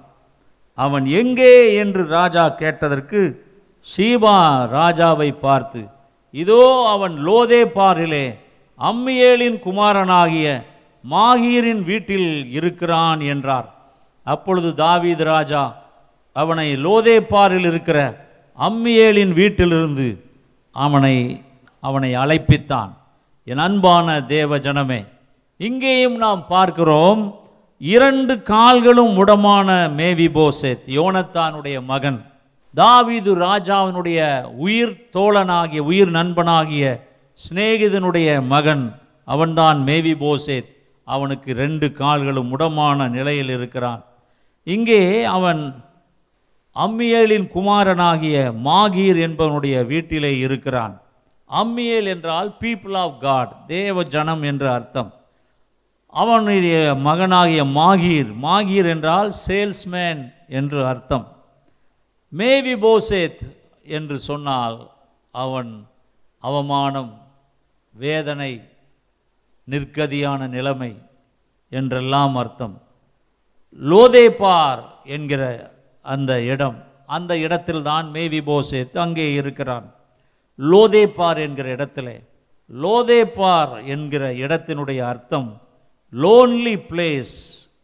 [0.74, 1.76] அவன் எங்கே?
[1.76, 3.49] என்று ராஜா கேட்டதற்கு
[3.97, 4.38] சீபா
[4.72, 5.88] ராஜாவை பார்த்து
[6.32, 8.39] இதோ அவன் லோதே பாரிலே
[8.80, 10.66] அம்மியேலின் குமாரனாகிய
[11.09, 13.74] மாகீரின் வீட்டில் இருக்கிறான் என்றார்.
[14.24, 15.83] அப்பொழுது தாவீது ராஜா
[16.34, 18.00] அவனை லோதேப்பாரில் இருக்கிற
[18.68, 20.08] அம்மியேலின் வீட்டிலிருந்து
[20.76, 21.16] அவனை
[21.88, 22.92] அவனை அழைப்பித்தான்.
[23.44, 25.02] என் அன்பான தேவ ஜனமே
[25.58, 27.22] இங்கேயும் நாம் பார்க்கிறோம்
[27.78, 29.70] இரண்டு கால்களும் உடமான
[30.00, 32.20] மேவி போசேத் யோனத்தானுடைய மகன்.
[32.76, 34.20] தாவிது ராஜாவினுடைய
[34.66, 36.84] உயிர் தோழனாகிய உயிர் நண்பனாகிய
[37.44, 38.86] சிநேகிதனுடைய மகன்
[39.28, 40.70] அவன்தான் மேவி போசேத்
[41.08, 44.02] அவனுக்கு ரெண்டு கால்களும் உடமான நிலையில் இருக்கிறான்.
[44.64, 45.02] இங்கே
[45.38, 45.62] அவன்
[46.76, 51.01] அம்மியேலின் குமாரனாகிய மாகீர் என்பவனுடைய வீட்டிலே இருக்கிறான்.
[51.49, 55.13] அம்மியேல் என்றால் பீப்புள் ஆஃப் காட் தேவ ஜனம் என்று அர்த்தம்.
[56.07, 61.26] அவனுடைய மகனாகிய மாகீர் மாகீர் என்றால் சேல்ஸ்மேன் என்று அர்த்தம்.
[62.30, 63.43] மேவி போசேத்
[63.84, 64.91] என்று சொன்னால்
[65.32, 65.88] அவன்
[66.39, 67.11] அவமானம்
[67.93, 68.51] வேதனை
[69.69, 70.91] நிற்கதியான நிலைமை
[71.69, 72.82] என்றெல்லாம் அர்த்தம்.
[73.80, 75.43] லோதேபார் என்கிற
[76.06, 76.78] அந்த இடம்.
[77.06, 79.88] அந்த இடத்தில் தான் மேவி போசேத் அங்கே இருக்கிறான்.
[80.60, 82.10] லோதேபார் என்கிற இடத்துல.
[82.70, 85.62] லோதேபார் என்கிற இடத்தினுடைய அர்த்தம்
[86.14, 87.36] லோன்லி பிளேஸ்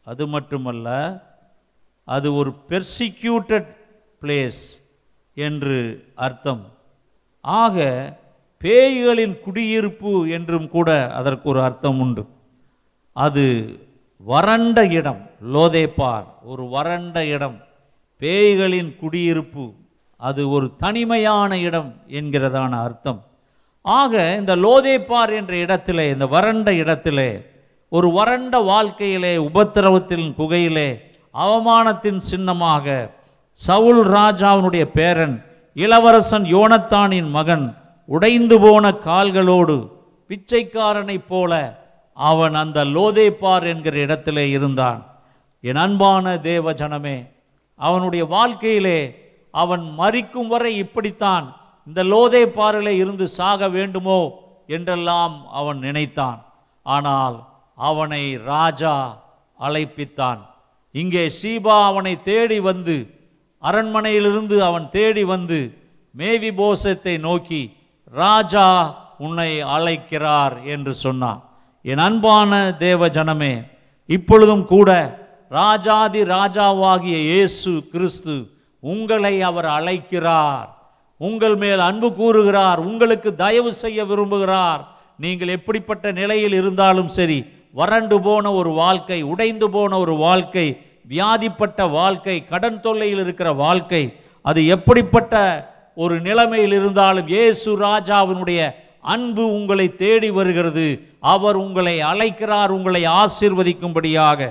[0.06, 0.88] அது மட்டுமல்ல
[2.08, 3.70] அது ஒரு பெர்சிக்யூட்டட்
[4.22, 4.62] பிளேஸ்
[5.34, 5.78] என்று
[6.16, 6.64] அர்த்தம்.
[7.42, 7.78] ஆக
[8.62, 12.24] பேய்களின் குடியிருப்பு என்றும் கூட அதற்கு ஒரு அர்த்தம் உண்டு.
[13.16, 13.46] அது
[14.18, 15.22] வறண்ட இடம்
[15.54, 17.58] லோதேபார் ஒரு வறண்ட இடம்.
[18.22, 19.74] பேய்களின் குடியிருப்பு
[20.18, 23.24] அது ஒரு தனிமையான இடம் என்கிறதான அர்த்தம்.
[23.82, 27.42] ஆக இந்த லோதேப்பார் என்ற இடத்திலே இந்த வறண்ட இடத்திலே
[27.90, 30.90] ஒரு வறண்ட வாழ்க்கையிலே உபத்திரவத்தின் குகையிலே
[31.34, 33.16] அவமானத்தின் சின்னமாக
[33.52, 37.66] சவுல் ராஜாவினுடைய பேரன் இளவரசன் யோனத்தானின் மகன்
[38.06, 39.76] உடைந்து போன கால்களோடு
[40.30, 41.54] பிச்சைக்காரனைப் போல
[42.14, 45.02] அவன் அந்த லோதேபார் என்கிற இடத்திலே இருந்தான்.
[45.62, 47.18] என் அன்பான தேவ ஜனமே
[47.80, 49.00] அவனுடைய வாழ்க்கையிலே
[49.52, 51.46] அவன் மறிக்கும் வரை இப்படித்தான்.
[51.88, 54.20] இந்த லோதேபாரிலே இருந்து சாக வேண்டுமோ?
[54.68, 56.40] என்றெல்லாம் அவன் நினைத்தான்.
[56.86, 57.38] ஆனால்
[57.76, 58.96] அவனை ராஜா
[59.60, 60.40] அழைப்பித்தான்.
[60.92, 62.96] இங்கே சீபா அவனை தேடி வந்து
[63.64, 65.60] அரண்மனையிலிருந்து அவன் தேடி வந்து
[66.12, 67.62] மேவி போசத்தை நோக்கி
[68.12, 68.68] ராஜா
[69.18, 71.42] உன்னை அழைக்கிறார் என்று சொன்னான்.
[71.82, 73.54] என் அன்பான தேவ ஜனமே
[74.06, 74.90] இப்பொழுதும் கூட
[75.52, 78.36] ராஜாதி ராஜாவாகிய இயேசு கிறிஸ்து
[78.84, 80.68] உங்களை அவர் அழைக்கிறார்.
[81.22, 82.80] உங்கள் மேல் அன்பு கூறுகிறார்.
[82.90, 84.82] உங்களுக்கு தயவு செய்ய விரும்புகிறார்.
[85.24, 87.40] நீங்கள் எப்படிப்பட்ட நிலையில் இருந்தாலும் சரி
[87.80, 90.68] வறண்டு போன ஒரு வாழ்க்கை உடைந்து போன ஒரு வாழ்க்கை
[91.10, 94.04] வியாதிப்பட்ட வாழ்க்கை கடன் தொல்லையில் இருக்கிற வாழ்க்கை
[94.46, 95.36] அது எப்படிப்பட்ட
[96.04, 98.62] ஒரு நிலைமையில் இருந்தாலும் இயேசு ராஜாவினுடைய
[99.14, 100.88] அன்பு உங்களை தேடி வருகிறது.
[101.20, 104.42] அவர் உங்களை அழைக்கிறார் உங்களை ஆசீர்வதிக்கும்படியாக.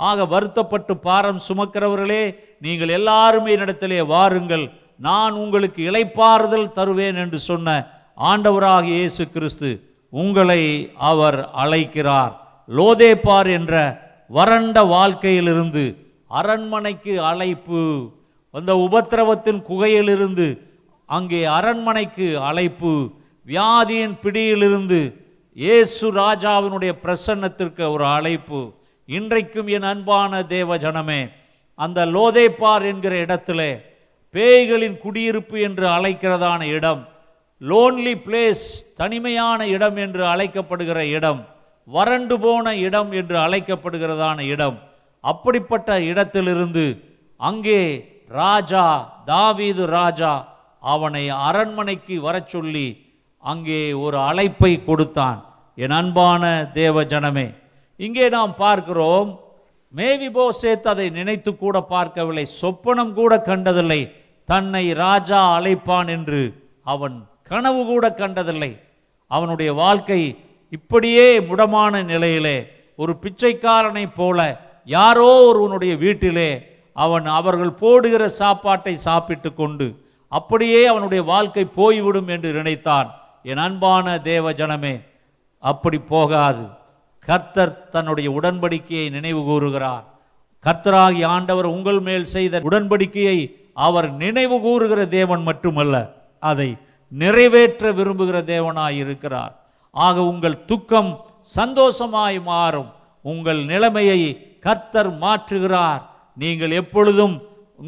[0.00, 2.22] ஆக வருத்தப்பட்டு பாரம் சுமக்கிறவர்களே
[2.64, 4.66] நீங்கள் எல்லாருமே இடத்திலே வாருங்கள்.
[5.06, 7.76] நான் உங்களுக்கு இளைப்பாறுதல் தருவேன் என்று சொன்ன
[8.18, 9.70] ஆண்டவராக இயேசு கிறிஸ்து
[10.12, 10.62] உங்களை
[11.10, 12.32] அவர் அழைக்கிறார்.
[12.68, 13.74] லோதேபார் என்ற
[14.30, 15.84] வறண்ட வாழ்க்கையிலிருந்து
[16.40, 17.82] அரண்மனைக்கு அழைப்பு
[18.54, 20.48] அந்த உபத்திரவத்தின் குகையிலிருந்து
[21.08, 22.92] அங்கே அரண்மனைக்கு அழைப்பு
[23.46, 25.00] வியாதியின் பிடியிலிருந்து
[25.56, 28.60] இயேசு ராஜாவினுடைய பிரசன்னத்திற்கு ஒரு அழைப்பு.
[29.08, 31.20] இன்றைக்கும் என் அன்பான தேவ ஜனமே
[31.74, 33.60] அந்த லோதேப்பார் என்கிற இடத்துல
[34.34, 37.00] பேய்களின் குடியிருப்பு என்று அழைக்கிறதான இடம்
[37.60, 38.64] லோன்லி பிளேஸ்
[38.96, 41.40] தனிமையான இடம் என்று அழைக்கப்படுகிற இடம்
[41.84, 44.76] வறண்டு போன இடம் என்று அழைக்கப்படுகிறதான இடம்.
[45.20, 46.84] அப்படிப்பட்ட இடத்திலிருந்து
[47.36, 47.80] அங்கே
[48.28, 48.84] ராஜா
[49.24, 50.32] தாவீது ராஜா
[50.80, 52.88] அவனை அரண்மனைக்கு வரச் சொல்லி
[53.38, 55.40] அங்கே ஒரு அழைப்பை கொடுத்தான்.
[55.74, 57.46] என் அன்பான தேவ ஜனமே
[58.00, 59.30] இங்கே நாம் பார்க்கிறோம்
[59.94, 64.00] மேவி போசேத் அதை நினைத்து கூட பார்க்கவில்லை சொப்பனம் கூட கண்டதில்லை
[64.48, 66.42] தன்னை ராஜா அழைப்பான் என்று
[66.84, 67.16] அவன்
[67.50, 68.70] கனவு கூட கண்டதில்லை.
[69.30, 70.20] அவனுடைய வாழ்க்கை
[70.72, 72.56] இப்படியே முடமான நிலையிலே
[72.96, 74.38] ஒரு பிச்சைக்காரனைப் போல
[74.96, 76.50] யாரோ ஒருவனுடைய வீட்டிலே
[76.96, 79.86] அவன் அவர்கள் போடுகிற சாப்பாட்டை சாப்பிட்டு கொண்டு
[80.32, 83.08] அப்படியே அவனுடைய வாழ்க்கை போய்விடும் என்று நினைத்தான்.
[83.42, 84.94] என் அன்பான தேவ ஜனமே
[85.62, 86.64] அப்படி போகாது.
[87.28, 90.04] கர்த்தர் தன்னுடைய உடன்படிக்கையை நினைவு கூறுகிறார்.
[90.66, 93.38] கர்த்தராகி ஆண்டவர் உங்கள் மேல் செய்த உடன்படிக்கையை
[93.86, 95.94] அவர் நினைவு கூறுகிற தேவன் மட்டுமல்ல
[96.50, 96.68] அதை
[97.12, 99.52] நிறைவேற்ற விரும்புகிற தேவனாய் இருக்கிறார்.
[99.94, 101.10] ஆக உங்கள் துக்கம்
[101.56, 102.90] சந்தோஷமாய் மாறும்.
[103.24, 104.20] உங்கள் நிலைமையை
[104.66, 106.02] கர்த்தர் மாற்றுகிறார்.
[106.42, 107.36] நீங்கள் எப்பொழுதும்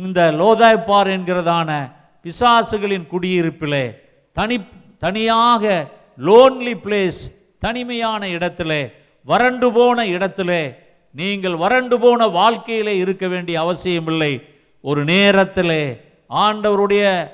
[0.05, 1.71] இந்த லோதாய்ப்பார் என்கிறதான
[2.25, 3.85] பிசாசுகளின் குடியிருப்பிலே
[4.37, 4.57] தனி
[5.05, 5.65] தனியாக
[6.29, 7.21] லோன்லி பிளேஸ்
[7.65, 8.83] தனிமையான இடத்திலே
[9.25, 10.75] வறண்டு போன இடத்திலே
[11.13, 14.43] நீங்கள் வறண்டு போன வாழ்க்கையிலே இருக்க வேண்டிய அவசியமில்லை.
[14.81, 16.01] ஒரு நேரத்திலே
[16.31, 17.31] ஆண்டவருடைய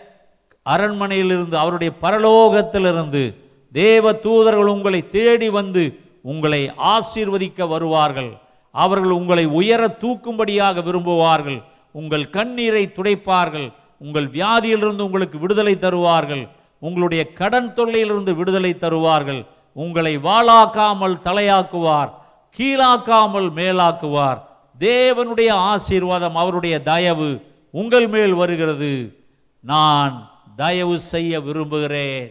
[0.71, 3.35] அரண்மனையிலிருந்து அவருடைய பரலோகத்திலிருந்து
[3.73, 8.39] தேவ தூதர்கள் உங்களை தேடி வந்து உங்களை ஆசீர்வதிக்க வருவார்கள்.
[8.71, 11.63] அவர்கள் உங்களை உயர தூக்கும்படியாக விரும்புவார்கள்.
[11.93, 13.73] உங்கள் கண்ணீரை துடைப்பார்கள்.
[13.99, 16.49] உங்கள் வியாதியிலிருந்து உங்களுக்கு விடுதலை தருவார்கள்.
[16.79, 19.47] உங்களுடைய கடன் தொல்லையிலிருந்து விடுதலை தருவார்கள்.
[19.83, 22.11] உங்களை வாளாக்காமல் தலையாக்குவார்
[22.57, 24.39] கீழாக்காமல் மேலாக்குவார்.
[24.79, 27.31] தேவனுடைய ஆசீர்வாதம் அவருடைய தயவு
[27.75, 28.93] உங்கள் மேல் வருகிறது.
[29.65, 30.15] நான்
[30.57, 32.31] தயவு செய்ய விரும்புகிறேன்.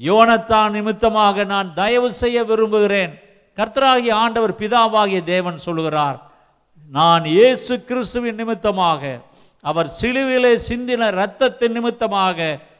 [0.00, 3.12] யோனத்தான் நிமித்தமாக நான் தயவு செய்ய விரும்புகிறேன்.
[3.58, 6.18] கர்த்தராகிய ஆண்டவர் பிதாவாகிய தேவன் சொல்லுகிறார்
[6.92, 9.02] நான் இயேசு கிறிஸ்துவின் நிமித்தமாக
[9.64, 12.38] அவர் சிலுவிலே சிந்தின இரத்தத்தின் நிமித்தமாக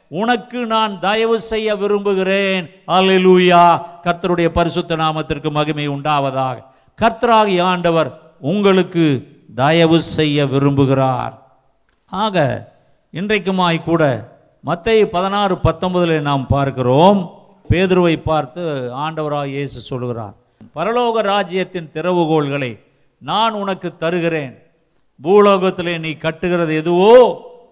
[0.09, 2.65] உனக்கு நான் தயவு செய்ய விரும்புகிறேன்.
[2.97, 3.65] அலிலூயா
[4.05, 6.57] கர்த்தருடைய பரிசுத்த நாமத்திற்கு மகிமை உண்டாவதாக.
[6.99, 9.07] கர்த்தராகிய ஆண்டவர் உங்களுக்கு
[9.55, 11.35] தயவு செய்ய விரும்புகிறார்.
[12.11, 12.37] ஆக
[13.13, 14.03] இன்றைக்குமாய் கூட
[14.65, 17.21] மத்திய பதினாறு பத்தொன்பதில் நாம் பார்க்கிறோம்.
[17.71, 18.63] பேதுருவை பார்த்து
[19.05, 20.35] ஆண்டவராக இயேசு சொல்கிறார்
[20.77, 22.71] பரலோக ராஜ்யத்தின் திறவுகோள்களை
[23.19, 24.55] நான் உனக்கு தருகிறேன்.
[25.23, 27.13] பூலோகத்திலே நீ கட்டுகிறது எதுவோ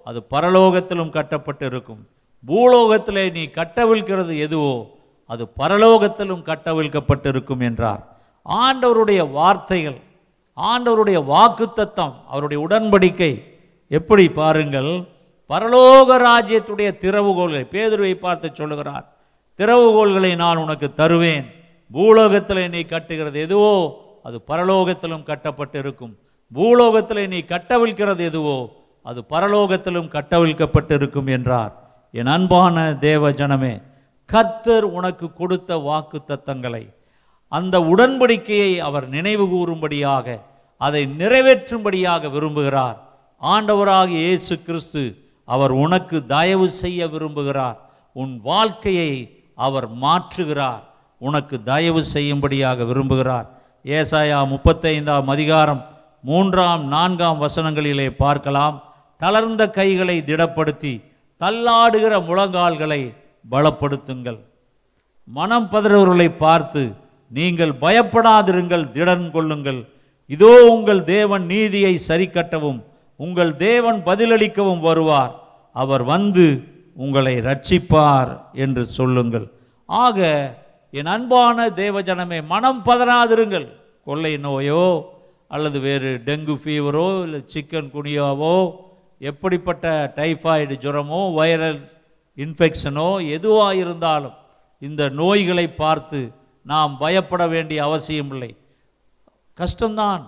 [0.05, 2.03] அது பரலோகத்திலும் கட்டப்பட்டு இருக்கும்.
[2.49, 4.74] பூலோகத்திலே நீ கட்டவிழ்கிறது எதுவோ
[5.30, 8.03] அது பரலோகத்திலும் கட்டவிழ்க்கப்பட்டிருக்கும் என்றார்.
[8.47, 9.99] ஆண்டவருடைய வார்த்தைகள்
[10.59, 13.32] ஆண்டவருடைய வாக்குத்தத்தம் அவருடைய உடன்படிக்கை.
[13.90, 14.90] எப்படி பாருங்கள்
[15.51, 19.07] பரலோக ராஜ்யத்துடைய திறவுகோள்களை பேதுருவை பார்த்து சொல்லுகிறார்
[19.59, 21.47] திறவுகோள்களை நான் உனக்கு தருவேன்.
[21.90, 23.74] பூலோகத்தில் நீ கட்டுகிறது எதுவோ
[24.26, 26.14] அது பரலோகத்திலும் கட்டப்பட்டிருக்கும்.
[26.53, 28.59] பூலோகத்தில் நீ கட்டவிழ்கிறது எதுவோ
[29.05, 31.72] அது பரலோகத்திலும் கட்டவிழ்க்கப்பட்டிருக்கும் என்றார்.
[32.14, 33.74] என் அன்பான தேவ ஜனமே
[34.26, 36.84] கர்த்தர் உனக்கு கொடுத்த வாக்கு தத்தங்களை
[37.48, 40.26] அந்த உடன்படிக்கையை அவர் நினைவு கூறும்படியாக
[40.76, 42.98] அதை நிறைவேற்றும்படியாக விரும்புகிறார்.
[43.42, 45.02] ஆண்டவராக இயேசு கிறிஸ்து
[45.44, 47.78] அவர் உனக்கு தயவு செய்ய விரும்புகிறார்.
[48.12, 49.12] உன் வாழ்க்கையை
[49.54, 50.82] அவர் மாற்றுகிறார்.
[51.18, 53.46] உனக்கு தயவு செய்யும்படியாக விரும்புகிறார்.
[53.84, 55.82] ஏசாயா முப்பத்தைந்தாம் அதிகாரம்
[56.20, 58.76] மூன்றாம் நான்காம் வசனங்களிலே பார்க்கலாம்.
[59.16, 60.94] தளர்ந்த கைகளை திடப்படுத்தி
[61.43, 63.01] தள்ளாடுகிற முழங்கால்களை
[63.45, 64.40] பலப்படுத்துங்கள்.
[65.28, 66.82] மனம் பதறவர்களை பார்த்து
[67.30, 69.80] நீங்கள் பயப்படாதிருங்கள் திடன் கொள்ளுங்கள்
[70.30, 72.80] இதோ உங்கள் தேவன் நீதியை சரிக்கட்டவும்
[73.20, 75.32] உங்கள் தேவன் பதிலளிக்கவும் வருவார்.
[75.76, 76.47] அவர் வந்து
[77.05, 78.32] உங்களை ரட்சிப்பார்
[78.64, 79.47] என்று சொல்லுங்கள்.
[79.88, 80.18] ஆக
[80.95, 83.66] என் அன்பான தேவஜனமே மனம் பதறாதிருங்கள்.
[84.07, 84.84] கொள்ளை நோயோ
[85.55, 88.57] அல்லது வேறு டெங்கு ஃபீவரோ இல்லை சிக்கன் குனியாவோ
[89.23, 91.81] எப்படிப்பட்ட டைஃபாய்டு ஜுரமோ வைரல்
[92.37, 94.33] இன்ஃபெக்ஷனோ எதுவாக இருந்தாலும்
[94.79, 98.57] இந்த நோய்களை பார்த்து நாம் பயப்பட வேண்டிய அவசியமில்லை.
[99.59, 100.25] கஷ்டம்தான்.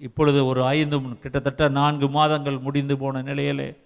[0.00, 3.76] இப்பொழுது ஒரு ஐந்து கிட்டத்தட்ட நான்கு மாதங்கள் முடிந்து போன நிலையிலே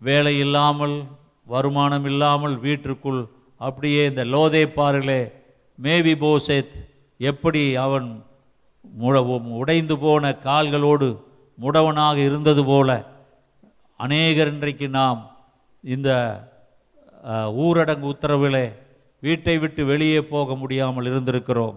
[0.00, 0.96] வேலை இல்லாமல்
[1.46, 3.28] வருமானம் இல்லாமல் வீட்டிற்குள்
[3.60, 5.32] அப்படியே இந்த லோதே பாரிலே
[5.78, 6.74] மேவி போசேத்
[7.20, 8.08] எப்படி அவன்
[9.60, 11.08] உடைந்து போன கால்களோடு
[11.62, 12.88] முடவனாக இருந்தது போல
[14.00, 15.20] அநேகர் இன்றைக்கு நாம்
[15.94, 16.10] இந்த
[17.64, 18.66] ஊரடங்கு உத்தரவிலே
[19.22, 21.76] வீட்டை விட்டு வெளியே போக முடியாமல் இருந்திருக்கிறோம்.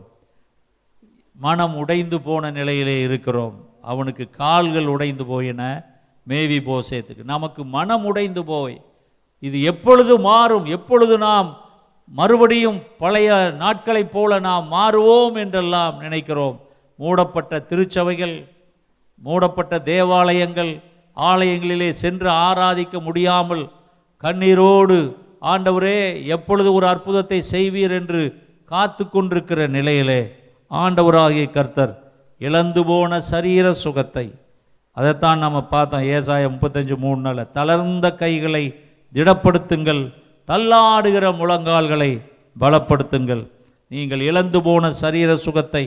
[1.46, 3.56] மனம் உடைந்து போன நிலையிலே இருக்கிறோம்.
[3.92, 5.62] அவனுக்கு கால்கள் உடைந்து போயின
[6.28, 8.78] மேவி போசேத்துக்கு நமக்கு மனம் உடைந்து போய்
[9.44, 11.50] இது எப்பொழுது மாறும் எப்பொழுது நாம்
[12.20, 13.30] மறுபடியும் பழைய
[13.64, 16.58] நாட்களைப் போல நாம் மாறுவோம் என்றெல்லாம் நினைக்கிறோம்.
[17.00, 18.36] மூடப்பட்ட திருச்சபைகள்
[19.22, 20.72] மூடப்பட்ட தேவாலயங்கள்
[21.18, 23.64] ஆலயங்களிலே சென்று ஆராதிக்க முடியாமல்
[24.24, 24.98] கண்ணீரோடு
[25.42, 27.92] ஆண்டவரே எப்பொழுது ஒரு அற்புதத்தை செய்வீர்?
[27.92, 28.22] என்று
[28.72, 30.22] காத்து கொண்டிருக்கிற நிலையிலே
[30.72, 31.94] ஆண்டவராகிய கர்த்தர்
[32.42, 34.26] இழந்து போன சரீர சுகத்தை
[34.98, 38.64] அதைத்தான் நம்ம பார்த்தோம் ஏசாயம் முப்பத்தஞ்சு மூணு நாள் தளர்ந்த கைகளை
[39.14, 40.02] திடப்படுத்துங்கள்
[40.50, 42.10] தள்ளாடுகிற முழங்கால்களை
[42.60, 43.44] பலப்படுத்துங்கள்.
[43.92, 45.84] நீங்கள் இழந்து போன சரீர சுகத்தை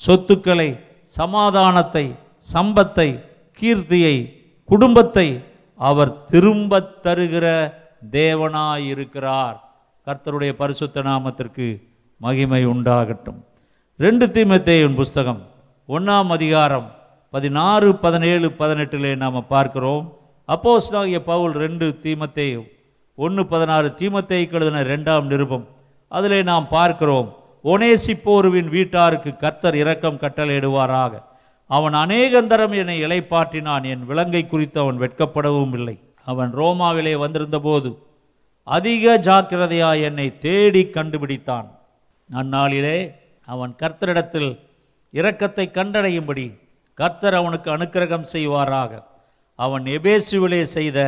[0.00, 0.68] சொத்துக்களை
[1.12, 2.04] சமாதானத்தை
[2.52, 3.24] சம்பத்தை
[3.60, 4.32] கீர்த்தியை
[4.64, 5.44] குடும்பத்தை
[5.76, 7.72] அவர் திரும்பத் தருகிற
[8.10, 9.56] தேவனாயிருக்கிறார்.
[10.06, 11.82] கர்த்தருடைய பரிசுத்த நாமத்திற்கு
[12.16, 13.44] மகிமை உண்டாகட்டும்.
[13.96, 15.48] ரெண்டு தீமத்தேயின் புஸ்தகம்
[15.88, 16.94] ஒன்றாம் அதிகாரம்
[17.30, 20.18] பதினாறு பதினேழு பதினெட்டிலே நாம் பார்க்கிறோம்.
[20.48, 22.66] அப்போஸ் நாகிய பவுல் ரெண்டு தீமத்தையும்
[23.14, 25.68] ஒன்று பதினாறு தீமத்தை எழுதின ரெண்டாம் நிருபம்.
[26.08, 31.28] அதிலே நாம் பார்க்கிறோம் ஒனேசிப்போருவின் வீட்டாருக்கு கர்த்தர் இரக்கம் கட்டளையிடுவாராக.
[31.76, 35.96] அவன் அநேகந்தரம் என்னை இலைப்பாற்றினான் என் விலங்கை குறித்து அவன் வெட்கப்படவும் இல்லை.
[36.24, 37.90] அவன் ரோமாவிலே வந்திருந்த போது
[38.62, 41.68] அதிக ஜாக்கிரதையா என்னை தேடி கண்டுபிடித்தான்.
[42.30, 42.98] அந்நாளிலே
[43.46, 44.50] அவன் கர்த்தரிடத்தில்
[45.12, 46.46] இரக்கத்தை கண்டடையும்படி
[46.98, 48.92] கர்த்தர் அவனுக்கு அனுக்கிரகம் செய்வாராக.
[49.58, 50.98] அவன் எபேசுவிலே செய்த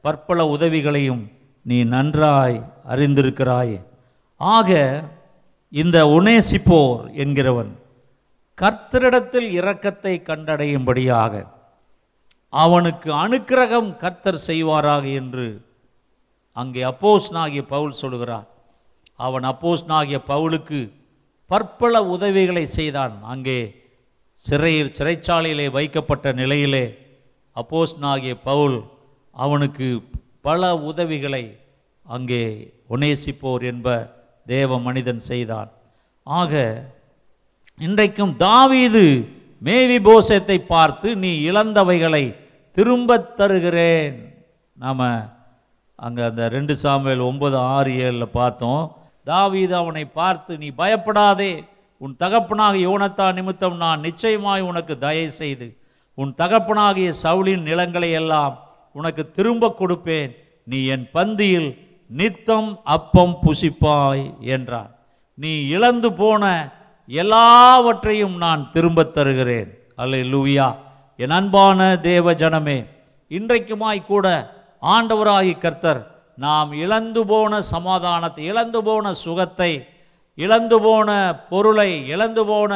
[0.00, 1.22] பற்பல உதவிகளையும்
[1.62, 2.58] நீ நன்றாய்
[2.88, 3.78] அறிந்திருக்கிறாயே.
[4.36, 4.70] ஆக
[5.72, 7.72] இந்த உனேசிப்போர் என்கிறவன்
[8.58, 11.34] கர்த்தரிடத்தில் இரக்கத்தை கண்டடையும்படியாக
[12.52, 15.46] அவனுக்கு அனுக்கிரகம் கர்த்தர் செய்வாராக என்று
[16.56, 18.48] அங்கே அப்போஸ்னாகிய பவுல் சொல்கிறார்
[19.18, 20.80] அவன் அப்போஸ்னாகிய பவுலுக்கு
[21.50, 23.14] பற்பல உதவிகளை செய்தான்.
[23.32, 23.58] அங்கே
[24.42, 26.84] சிறையில் சிறைச்சாலையிலே வைக்கப்பட்ட நிலையிலே
[27.56, 28.78] அப்போஸ்னாகிய பவுல்
[29.36, 29.88] அவனுக்கு
[30.40, 31.44] பல உதவிகளை
[32.06, 32.42] அங்கே
[32.88, 33.88] ஒனேசிப்போர் என்ப
[34.46, 35.70] தேவ மனிதன் செய்தான்.
[36.26, 36.52] ஆக
[37.78, 42.36] இன்றைக்கும் தாவீது மேவி போசத்தை பார்த்து நீ இழந்தவைகளை
[42.72, 44.34] திரும்பத் தருகிறேன்.
[44.72, 45.30] நாம்
[45.96, 48.96] அங்கே அந்த ரெண்டு சாமியல் ஒன்பது ஆறு ஏழில் பார்த்தோம்.
[49.24, 51.64] தாவீது அவனை பார்த்து நீ பயப்படாதே.
[51.96, 55.76] உன் தகப்பனாக யோனத்தா நிமித்தம் நான் நிச்சயமாய் உனக்கு தயவு செய்து
[56.14, 58.62] உன் தகப்பனாகிய சவுளின் நிலங்களை எல்லாம்
[58.92, 60.30] உனக்கு திரும்ப கொடுப்பேன்.
[60.64, 64.94] நீ என் பந்தியில் நித்தம் அப்பம் புசிப்பாய் என்றான்.
[65.34, 66.72] நீ இழந்து போன
[67.12, 69.70] எல்லாவற்றையும் நான் திரும்பத் தருகிறேன்.
[69.94, 70.68] அல்ல லூவியா
[71.18, 72.78] என் அன்பான தேவ ஜனமே
[73.30, 74.26] இன்றைக்குமாய் கூட
[74.82, 76.00] ஆண்டவராகி கர்த்தர்
[76.38, 79.70] நாம் இழந்து போன சமாதானத்தை இழந்து போன சுகத்தை
[80.38, 81.08] இழந்து போன
[81.50, 82.72] பொருளை இழந்து போன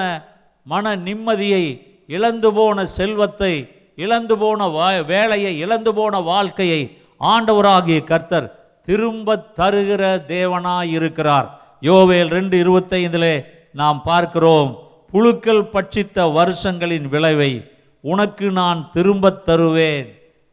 [0.66, 1.64] மன நிம்மதியை
[2.08, 3.54] இழந்து போன செல்வத்தை
[3.98, 6.80] இழந்து போன வா வேலையை இழந்து போன வாழ்க்கையை
[7.24, 8.48] ஆண்டவராகிய கர்த்தர்
[8.88, 11.48] திரும்ப தருகிற தேவனாய் இருக்கிறார்
[11.82, 13.34] யோவேல் ரெண்டு இருபத்தைந்திலே
[13.76, 14.78] நாம் பார்க்கிறோம்
[15.10, 17.70] புழுக்கள் பட்சித்த வருஷங்களின் விளைவை
[18.00, 20.06] உனக்கு நான் திரும்பத் தருவேன்.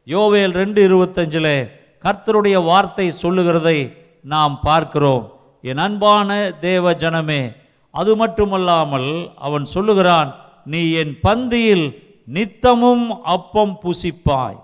[0.07, 1.69] யோவேல் ரெண்டு இருபத்தஞ்சில்
[2.03, 5.34] கர்த்தருடைய வார்த்தை சொல்லுகிறதை நாம் பார்க்கிறோம்.
[5.61, 7.55] என் அன்பான தேவ ஜனமே
[7.91, 11.95] அது மட்டுமல்லாமல் அவன் சொல்லுகிறான் நீ என் பந்தியில்
[12.26, 14.59] நித்தமும் அப்பம் புசிப்பாய்.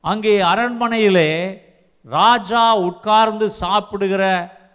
[0.00, 1.58] அங்கே அரண்மனையிலே
[2.02, 4.24] ராஜா உட்கார்ந்து சாப்பிடுகிற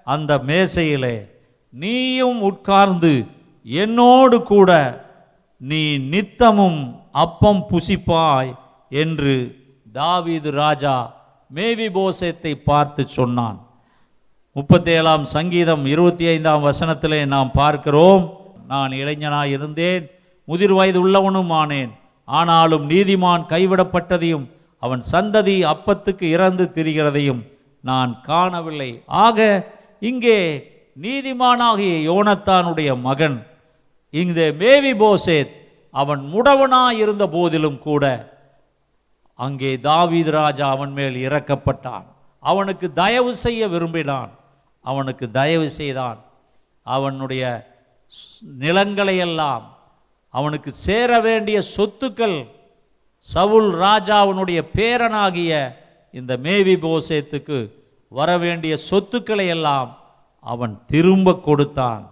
[0.03, 1.33] அந்த மேசையிலே
[1.73, 3.13] நீயும் உட்கார்ந்து
[3.65, 4.71] என்னோடு கூட
[5.61, 6.79] நீ நித்தமும்
[7.23, 8.51] அப்பம் புசிப்பாய்
[9.03, 9.35] என்று
[9.91, 10.95] தாவீது ராஜா
[11.49, 13.57] மேவி போசேத்தை பார்த்து சொன்னான்.
[14.55, 18.23] முப்பத்தேழாம் சங்கீதம் இருபத்தி ஐந்தாம் வசனத்திலே நாம் பார்க்கிறோம்
[18.67, 20.03] நான் இளைஞனாய் இருந்தேன்
[20.47, 21.91] முதிர் வயது உள்ளவனும் ஆனேன்
[22.27, 24.45] ஆனாலும் நீதிமான் கைவிடப்பட்டதையும்
[24.83, 27.41] அவன் சந்ததி அப்பத்துக்கு இறந்து திரிகிறதையும்
[27.83, 28.91] நான் காணவில்லை.
[29.05, 29.39] ஆக
[29.99, 30.39] இங்கே
[31.01, 33.47] நீதிமானாகிய யோனத்தானுடைய மகன்
[34.09, 35.51] இந்த மேவி போசேத்
[35.91, 38.33] அவன் முடவனாயிருந்த போதிலும் கூட
[39.35, 42.03] அங்கே தாவீது ராஜா அவன் மேல் இறக்கப்பட்டான்.
[42.39, 44.31] அவனுக்கு தயவு செய்ய விரும்பினான்.
[44.81, 46.23] அவனுக்கு தயவு செய்தான்.
[46.83, 47.73] அவனுடைய
[48.59, 49.61] நிலங்களையெல்லாம்
[50.29, 52.47] அவனுக்கு சேர வேண்டிய சொத்துக்கள்
[53.17, 55.75] சவுல் ராஜாவினுடைய பேரனாகிய
[56.11, 57.71] இந்த மேவி போசேத்துக்கு
[58.07, 60.04] வர வேண்டிய சொத்துக்களை எல்லாம்
[60.51, 62.03] அவன் திரும்ப கொடுத்தான்.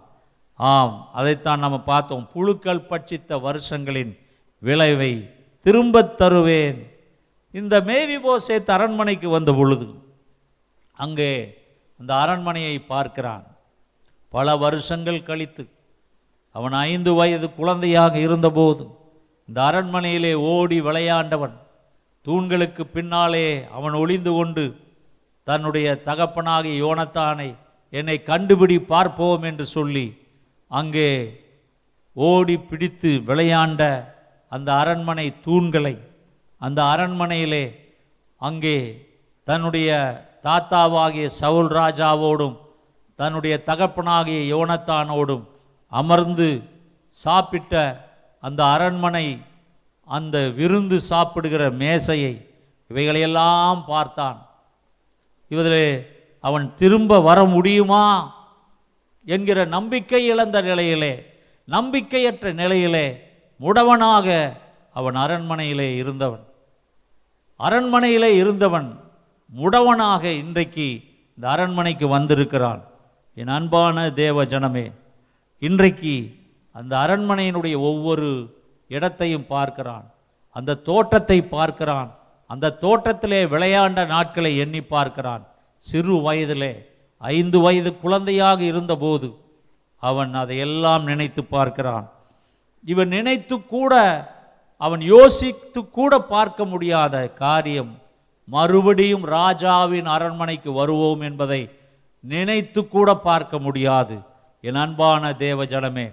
[0.54, 2.28] ஆம் அதைத்தான் நம்ம பார்த்தோம்.
[2.32, 4.12] புழுக்கள் பட்சித்த வருஷங்களின்
[4.58, 5.12] விளைவை
[5.60, 6.78] திரும்பத் தருவேன்.
[7.52, 9.88] இந்த மேவி போசேத் அரண்மனைக்கு வந்த பொழுது
[10.92, 11.32] அங்கே
[11.98, 13.44] அந்த அரண்மனையை பார்க்கிறான்.
[14.28, 15.64] பல வருஷங்கள் கழித்து
[16.52, 18.84] அவன் ஐந்து வயது குழந்தையாக இருந்தபோது
[19.48, 21.54] இந்த அரண்மனையிலே ஓடி விளையாண்டவன்
[22.26, 24.64] தூண்களுக்கு பின்னாலே அவன் ஒளிந்து கொண்டு
[25.42, 27.48] தன்னுடைய தகப்பனாகிய யோனத்தானை
[27.94, 30.06] என்னை கண்டுபிடி பார்ப்போம் என்று சொல்லி
[30.70, 31.08] அங்கே
[32.12, 33.82] ஓடி பிடித்து விளையாண்ட
[34.52, 35.94] அந்த அரண்மனை தூண்களை
[36.60, 37.64] அந்த அரண்மனையிலே
[38.40, 38.78] அங்கே
[39.44, 39.88] தன்னுடைய
[40.42, 42.56] தாத்தாவாகிய சவுல் ராஜாவோடும்
[43.18, 45.44] தன்னுடைய தகப்பனாகிய யோனத்தானோடும்
[45.92, 46.48] அமர்ந்து
[47.14, 47.74] சாப்பிட்ட
[48.42, 49.26] அந்த அரண்மனை
[50.08, 52.32] அந்த விருந்து சாப்பிடுகிற மேசையை
[52.90, 54.38] இவைகளையெல்லாம் பார்த்தான்.
[55.48, 55.86] இவதிலே
[56.44, 58.04] அவன் திரும்ப வர முடியுமா
[59.24, 61.12] என்கிற நம்பிக்கை இழந்த நிலையிலே
[61.68, 63.06] நம்பிக்கையற்ற நிலையிலே
[63.60, 64.26] முடவனாக
[64.92, 66.44] அவன் அரண்மனையிலே இருந்தவன்.
[67.60, 68.88] அரண்மனையிலே இருந்தவன்
[69.56, 70.88] முடவனாக இன்றைக்கு
[71.36, 72.82] இந்த அரண்மனைக்கு வந்திருக்கிறான்.
[73.34, 74.86] என் அன்பான தேவ ஜனமே
[75.58, 76.14] இன்றைக்கு
[76.72, 78.28] அந்த அரண்மனையினுடைய ஒவ்வொரு
[78.88, 80.06] இடத்தையும் பார்க்கிறான்.
[80.56, 82.10] அந்த தோட்டத்தை பார்க்கிறான்.
[82.46, 85.44] அந்த தோட்டத்திலே விளையாண்ட நாட்களை எண்ணி பார்க்கிறான்.
[85.86, 86.72] சிறு வயதிலே
[87.22, 89.28] ஐந்து வயது குழந்தையாக இருந்தபோது
[90.02, 92.06] அவன் அதையெல்லாம் நினைத்து பார்க்கிறான்.
[92.84, 93.94] இவன் நினைத்து கூட
[94.80, 97.92] அவன் யோசித்து கூட பார்க்க முடியாத காரியம்
[98.48, 101.60] மறுபடியும் ராஜாவின் அரண்மனைக்கு வருவோம் என்பதை
[102.24, 104.16] நினைத்து கூட பார்க்க முடியாது.
[104.64, 106.06] என் அன்பான தேவ ஜனமே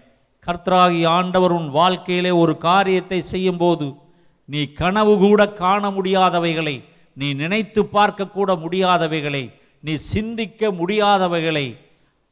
[0.48, 3.88] கர்த்தராகி ஆண்டவர் உன் வாழ்க்கையிலே ஒரு காரியத்தை செய்யும்போது
[4.50, 6.76] நீ கனவு கூட காண முடியாதவைகளை
[7.18, 9.44] நீ நினைத்து பார்க்க கூட முடியாதவைகளை
[9.84, 11.78] நீ சிந்திக்க முடியாதவைகளை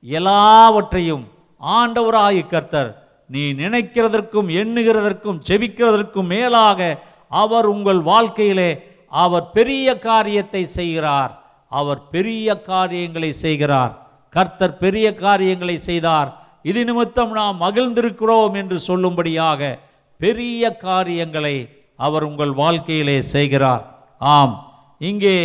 [0.02, 1.24] எல்லாவற்றையும்
[1.62, 2.92] ஆண்டவராகி கர்த்தர்
[3.26, 11.32] நீ நினைக்கிறதற்கும் எண்ணுகிறதற்கும் செபிக்கிறதற்கும் மேலாக அவர் உங்கள் வாழ்க்கையிலே அவர் பெரிய காரியத்தை செய்கிறார்.
[11.72, 13.94] அவர் பெரிய காரியங்களை செய்கிறார்.
[14.30, 16.30] கர்த்தர் பெரிய காரியங்களை செய்தார்.
[16.62, 19.80] இது நிமித்தம் நாம் மகிழ்ந்திருக்கிறோம் என்று சொல்லும்படியாக
[20.18, 21.56] பெரிய காரியங்களை
[21.96, 23.84] அவர் உங்கள் வாழ்க்கையிலே செய்கிறார்.
[24.18, 24.56] ஆம்.
[25.02, 25.38] இங்கே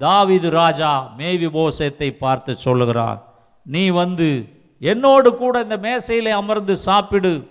[0.00, 3.20] தாவிது ராஜா மேவி போசத்தை பார்த்து சொல்லுகிறார்
[3.62, 7.48] நீ வந்து என்னோடு கூட இந்த மேசையில் அமர்ந்து சாப்பிடு.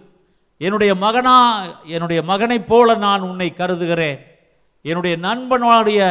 [0.57, 1.37] என்னுடைய மகனா
[1.83, 4.19] என்னுடைய மகனைப் போல நான் உன்னை கருதுகிறேன்.
[4.81, 6.01] என்னுடைய நண்பனுடைய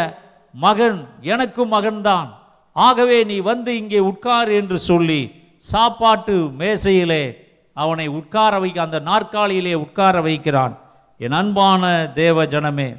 [0.53, 2.29] மகன் எனக்கும் மகன்தான்.
[2.73, 5.23] ஆகவே நீ வந்து இங்கே உட்கார் என்று சொல்லி
[5.57, 7.25] சாப்பாட்டு மேசையிலே
[7.73, 10.75] அவனை உட்கார வைக்க அந்த நாற்காலியிலே உட்கார வைக்கிறான்.
[11.19, 11.83] என் அன்பான
[12.15, 12.91] தேவ ஜனமே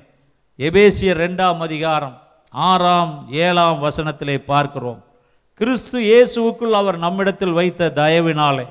[0.60, 2.16] எபேசிய ரெண்டாம் அதிகாரம்.
[2.56, 5.04] ஆறாம் ஏழாம் வசனத்திலே பார்க்கிறோம்.
[5.54, 8.66] கிறிஸ்து இயேசுவுக்குள் அவர் நம்மிடத்தில் வைத்த தயவினாலே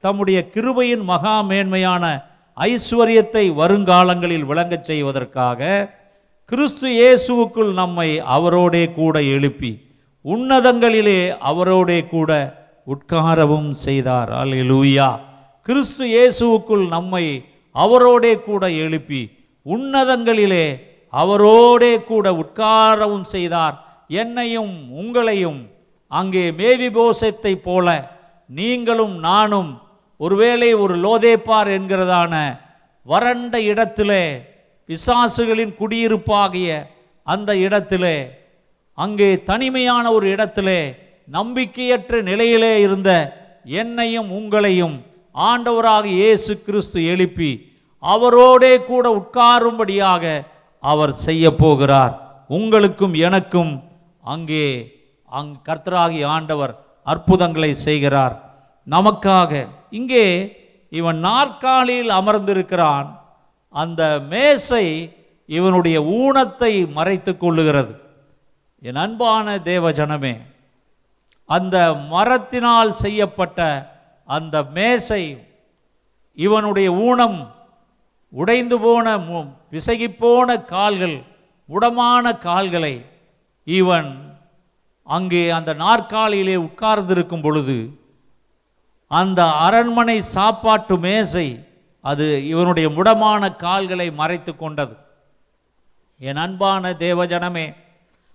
[0.00, 2.04] தம்முடைய கிருபையின் மகா மேன்மையான
[2.56, 5.90] ஐஸ்வர்யத்தை வருங்காலங்களில் விளங்கச் செய்வதற்காக
[6.44, 9.82] கிறிஸ்து இயேசுவுக்குள் நம்மை அவரோடே கூட எழுப்பி
[10.24, 12.30] உன்னதங்களிலே அவரோடே கூட
[12.86, 14.30] உட்காரவும் செய்தார்.
[14.32, 15.18] அல்லேலூயா.
[15.62, 19.30] கிறிஸ்து இயேசுவுக்குள் நம்மை அவரோடே கூட எழுப்பி
[19.66, 23.76] உன்னதங்களிலே அவரோடே கூட உட்காரவும் செய்தார்.
[24.08, 25.60] என்னையும் உங்களையும்
[26.08, 28.16] அங்கே மேவி போசத்தை போல
[28.50, 29.80] நீங்களும் நானும்
[30.16, 32.34] ஒருவேளை ஒரு லோதேப்பார் என்கிறதான
[33.06, 34.22] வறண்ட இடத்திலே
[34.88, 36.68] பிசாசுகளின் குடியிருப்பாகிய
[37.22, 38.16] அந்த இடத்திலே
[38.94, 40.80] அங்கே தனிமையான ஒரு இடத்திலே
[41.28, 43.10] நம்பிக்கையற்ற நிலையிலே இருந்த
[43.64, 45.04] என்னையும் உங்களையும்
[45.34, 47.50] ஆண்டவராக இயேசு கிறிஸ்து எழுப்பி
[48.02, 50.24] அவரோடே கூட உட்காரும்படியாக
[50.82, 52.14] அவர் செய்ய போகிறார்.
[52.48, 53.72] உங்களுக்கும் எனக்கும்
[54.32, 54.66] அங்கே
[55.38, 58.34] அங் கர்த்தராகி ஆண்டவர் அற்புதங்களை செய்கிறார்.
[58.86, 59.52] நமக்காக
[59.90, 60.26] இங்கே
[60.92, 63.08] இவன் நாற்காலியில் அமர்ந்திருக்கிறான்.
[63.74, 64.84] அந்த மேசை
[65.48, 67.92] இவனுடைய ஊனத்தை மறைத்து கொள்ளுகிறது.
[68.82, 70.34] என் அன்பான தேவ ஜனமே
[71.48, 71.76] அந்த
[72.12, 73.58] மரத்தினால் செய்யப்பட்ட
[74.28, 75.22] அந்த மேசை
[76.38, 77.38] இவனுடைய ஊனம்
[78.32, 79.06] உடைந்து போன
[79.72, 81.24] பிசகிப்போன கால்கள்
[81.68, 83.04] உடமான கால்களை
[83.64, 84.36] இவன்
[85.02, 87.98] அங்கே அந்த நாற்காலியிலே உட்கார்ந்திருக்கும் பொழுது
[89.06, 91.64] அந்த அரண்மனை சாப்பாட்டு மேசை
[92.00, 94.96] அது இவனுடைய முடமான கால்களை மறைத்து கொண்டது.
[96.18, 97.74] என் அன்பான தேவஜனமே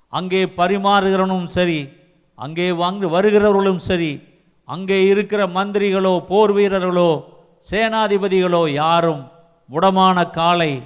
[0.10, 1.90] அங்கே பரிமாறுகிறவனும் சரி
[2.36, 4.24] அங்கே வாங்க வருகிறவர்களும் சரி
[4.66, 7.40] அங்கே இருக்கிற மந்திரிகளோ போர் வீரர்களோ
[7.72, 9.32] சேனாதிபதிகளோ யாரும்
[9.70, 10.84] முடமான காலை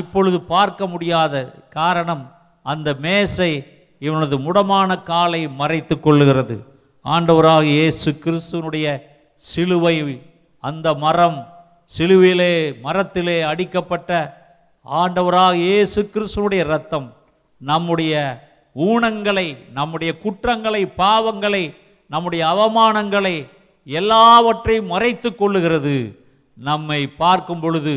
[0.00, 1.34] இப்பொழுது பார்க்க முடியாத
[1.70, 2.24] காரணம்
[2.62, 3.50] அந்த மேசை
[3.98, 6.56] இவனது முடமான காலை மறைத்து கொள்ளுகிறது.
[7.04, 8.86] ஆண்டவராக இயேசு கிறிஸ்துவனுடைய
[9.34, 9.96] சிலுவை
[10.60, 11.38] அந்த மரம்
[11.90, 12.52] சிலுவிலே
[12.84, 14.10] மரத்திலே அடிக்கப்பட்ட
[14.86, 17.08] ஆண்டவராக இயேசு கிறிஸ்துவனுடைய ரத்தம்
[17.60, 18.14] நம்முடைய
[18.76, 21.64] ஊனங்களை நம்முடைய குற்றங்களை பாவங்களை
[22.10, 23.36] நம்முடைய அவமானங்களை
[23.86, 25.96] எல்லாவற்றையும் மறைத்து கொள்ளுகிறது.
[26.58, 27.94] நம்மை பார்க்கும் பொழுது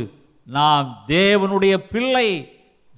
[0.56, 2.28] நாம் தேவனுடைய பிள்ளை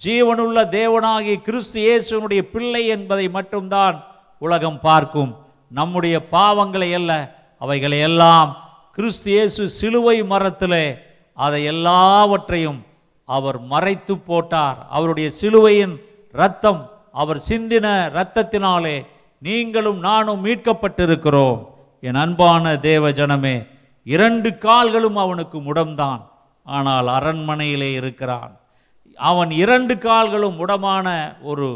[0.05, 4.03] ஜீவனுள்ள தேவனாகிய கிறிஸ்து இயேசுனுடைய பிள்ளை என்பதை மட்டும்தான்
[4.37, 5.35] உலகம் பார்க்கும்.
[5.67, 7.11] நம்முடைய பாவங்களை அல்ல
[7.59, 8.49] அவைகளை எல்லாம்
[8.91, 10.85] கிறிஸ்து இயேசு சிலுவை மரத்திலே
[11.33, 12.79] அதை எல்லாவற்றையும்
[13.25, 14.77] அவர் மறைத்து போட்டார்.
[14.89, 15.95] அவருடைய சிலுவையின்
[16.33, 16.81] இரத்தம்
[17.11, 18.97] அவர் சிந்தின இரத்தத்தினாலே
[19.37, 21.61] நீங்களும் நானும் மீட்கப்பட்டிருக்கிறோம்.
[21.99, 23.55] என் அன்பான தேவ ஜனமே
[24.03, 26.21] இரண்டு கால்களும் அவனுக்கு முடம்தான்.
[26.66, 28.53] ஆனால் அரண்மனையிலே இருக்கிறான்.
[29.20, 31.07] அவன் இரண்டு கால்களும் உடமான
[31.41, 31.68] ஒரு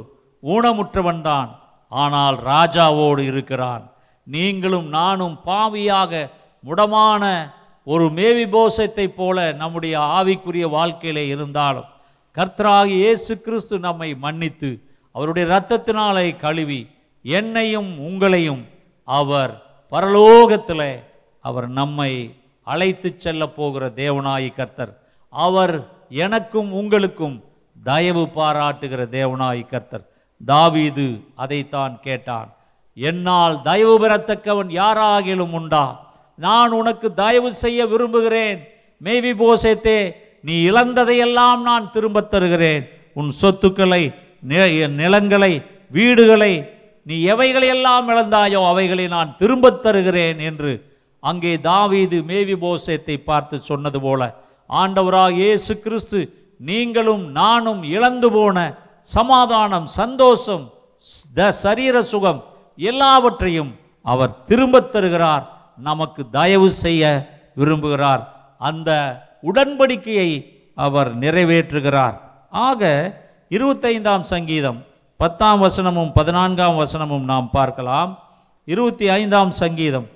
[0.44, 1.50] ஊனமுற்றவன்தான்
[1.92, 3.84] ஆனால் ராஜாவோடு இருக்கிறான்.
[4.28, 6.12] நீங்களும் நானும் பாவியாக
[6.64, 7.24] முடமான
[7.88, 11.90] ஒரு மேவி போசத்தை போல நம்முடைய ஆவிக்குரிய வாழ்க்கையிலே இருந்தாலும்
[12.38, 14.70] கர்த்தராக இயேசு கிறிஸ்து நம்மை மன்னித்து
[15.16, 16.80] அவருடைய இரத்தத்தினாலே கழுவி
[17.26, 18.64] என்னையும் உங்களையும்
[19.08, 19.54] அவர்
[19.92, 20.90] பரலோகத்தில்
[21.44, 22.12] அவர் நம்மை
[22.66, 25.02] அழைத்து செல்ல போகிற தேவனாயி கர்த்தர்.
[25.30, 27.44] அவர் எனக்கும் உங்களுக்கும்
[27.84, 30.10] தயவு பாராட்டுகிற தேவனாயி கர்த்தர்.
[30.46, 32.56] தாவீது அதைத்தான் கேட்டான்.
[32.96, 36.14] என்னால் தயவு பெறத்தக்கவன் யாராகிலும் உண்டா?
[36.36, 38.68] நான் உனக்கு தயவு செய்ய விரும்புகிறேன்.
[38.98, 40.12] மேவி போசேத்தே
[40.42, 42.90] நீ இழந்ததையெல்லாம் நான் திரும்பத் தருகிறேன்.
[43.14, 45.62] உன் சொத்துக்களை நிலங்களை
[45.92, 46.70] வீடுகளை
[47.04, 50.95] நீ எவைகளையெல்லாம் இழந்தாயோ அவைகளை நான் திரும்பத் தருகிறேன் என்று
[51.28, 54.22] அங்கே தாவீது மேவி போசேத்தை பார்த்து சொன்னது போல
[54.70, 56.20] ஆண்டவராக இயேசு கிறிஸ்து
[56.70, 58.58] நீங்களும் நானும் இழந்து போன
[59.02, 60.66] சமாதானம் சந்தோஷம்
[61.34, 62.40] த சரீர சுகம்
[62.78, 63.72] எல்லாவற்றையும்
[64.06, 65.46] அவர் திரும்பத் தருகிறார்.
[65.78, 67.04] நமக்கு தயவு செய்ய
[67.58, 68.24] விரும்புகிறார்.
[68.70, 68.90] அந்த
[69.44, 70.30] உடன்படிக்கையை
[70.76, 72.16] அவர் நிறைவேற்றுகிறார்.
[72.50, 72.82] ஆக
[73.50, 74.80] இருபத்தைந்தாம் சங்கீதம்
[75.20, 78.12] பத்தாம் வசனமும் பதினான்காம் வசனமும் நாம் பார்க்கலாம்.
[78.68, 80.08] இருபத்தி ஐந்தாம் சங்கீதம்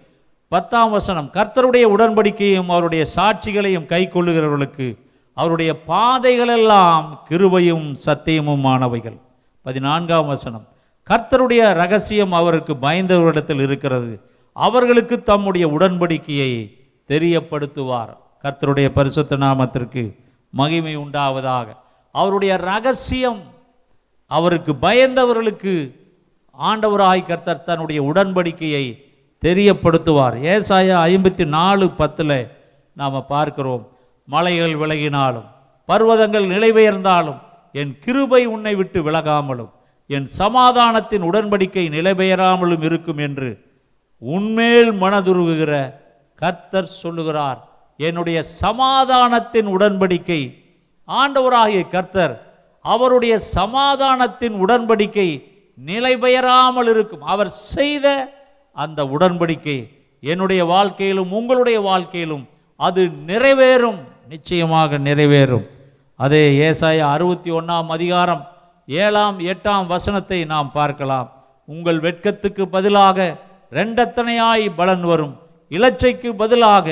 [0.50, 4.98] பத்தாம் வசனம் கர்த்தருடைய உடன்படிக்கையும் அவருடைய சாட்சிகளையும் கை கொள்ளுகிறவர்களுக்கு
[5.34, 9.18] அவருடைய பாதைகளெல்லாம் கிருபையும் சத்தியமுமானவைகள்
[9.62, 10.68] பதினான்காம் வசனம்
[11.10, 14.22] கர்த்தருடைய ரகசியம் அவருக்கு பயந்தவரிடத்தில் இருக்கிறது.
[14.54, 16.52] அவர்களுக்கு தம்முடைய உடன்படிக்கையை
[17.08, 18.18] தெரியப்படுத்துவார்.
[18.44, 20.16] கர்த்தருடைய பரிசுத்த நாமத்திற்கு
[20.50, 21.68] மகிமை உண்டாவதாக.
[22.12, 23.40] அவருடைய ரகசியம்
[24.28, 25.96] அவருக்கு பயந்தவர்களுக்கு
[26.60, 28.86] ஆண்டவராய் கர்த்தர் தன்னுடைய உடன்படிக்கையை
[29.44, 30.36] தெரியப்படுத்துவார்.
[30.54, 32.40] ஏசாயா ஐம்பத்தி நாலு பத்தில்
[32.98, 33.84] நாம் பார்க்கிறோம்
[34.28, 35.48] மலைகள் விலகினாலும்
[35.90, 37.40] பர்வதங்கள் நிலைபெயர்ந்தாலும்
[37.76, 39.72] என் கிருபை உன்னை விட்டு விலகாமலும்
[40.10, 43.50] என் சமாதானத்தின் உடன்படிக்கை நிலைபெயராமலும் இருக்கும் என்று
[44.22, 45.74] உன்மேல் மனதுருகுகிற
[46.42, 47.60] கர்த்தர் சொல்லுகிறார்.
[47.98, 50.42] என்னுடைய சமாதானத்தின் உடன்படிக்கை
[51.08, 52.36] ஆண்டவராகிய கர்த்தர்
[52.86, 55.30] அவருடைய சமாதானத்தின் உடன்படிக்கை
[55.78, 58.08] நிலைபெயராமல் இருக்கும் அவர் செய்த
[58.84, 59.78] அந்த உடன்படிக்கை
[60.24, 62.46] என்னுடைய வாழ்க்கையிலும் உங்களுடைய வாழ்க்கையிலும்
[62.80, 64.00] அது நிறைவேறும்
[64.34, 65.66] நிச்சயமாக நிறைவேறும்.
[66.20, 68.44] அதே ஏசாய அறுபத்தி ஒன்றாம் அதிகாரம்
[68.88, 71.28] ஏழாம் எட்டாம் வசனத்தை நாம் பார்க்கலாம்.
[71.74, 73.18] உங்கள் வெட்கத்துக்கு பதிலாக
[73.80, 75.36] ரெண்டத்தனையாய் பலன் வரும்.
[75.72, 76.88] இலச்சைக்கு பதிலாக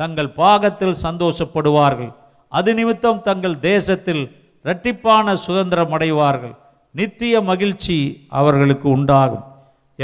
[0.00, 2.12] தங்கள் பாகத்தில் சந்தோஷப்படுவார்கள்.
[2.52, 4.22] அது நிமித்தம் தங்கள் தேசத்தில்
[4.64, 6.54] இரட்டிப்பான சுதந்திரம் அடைவார்கள்.
[6.94, 7.98] நித்திய மகிழ்ச்சி
[8.40, 9.44] அவர்களுக்கு உண்டாகும்.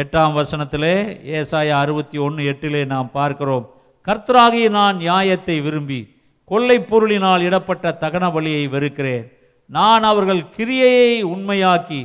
[0.00, 0.94] எட்டாம் வசனத்திலே
[1.36, 3.66] ஏசாயா அறுபத்தி ஒன்று எட்டிலே நாம் பார்க்கிறோம்
[4.06, 6.00] கர்த்தராகிய நான் நியாயத்தை விரும்பி
[6.44, 9.24] கொள்ளை பொருளினால் இடப்பட்ட தகன வழியை வெறுக்கிறேன்.
[9.66, 12.00] நான் அவர்கள் கிரியையை உண்மையாக்கி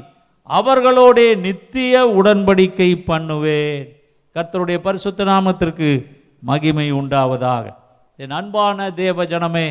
[0.49, 3.81] அவர்களோடே நித்திய உடன்படிக்கை பண்ணுவேன்.
[4.35, 5.89] கர்த்தருடைய பரிசுத்த நாமத்திற்கு
[6.49, 7.65] மகிமை உண்டாவதாக.
[8.15, 9.67] என் அன்பான தேவ ஜனமே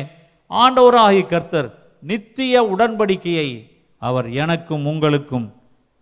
[0.51, 1.69] ஆண்டவராகி கர்த்தர்
[2.03, 3.49] நித்திய உடன்படிக்கையை
[4.01, 5.47] அவர் எனக்கும் உங்களுக்கும்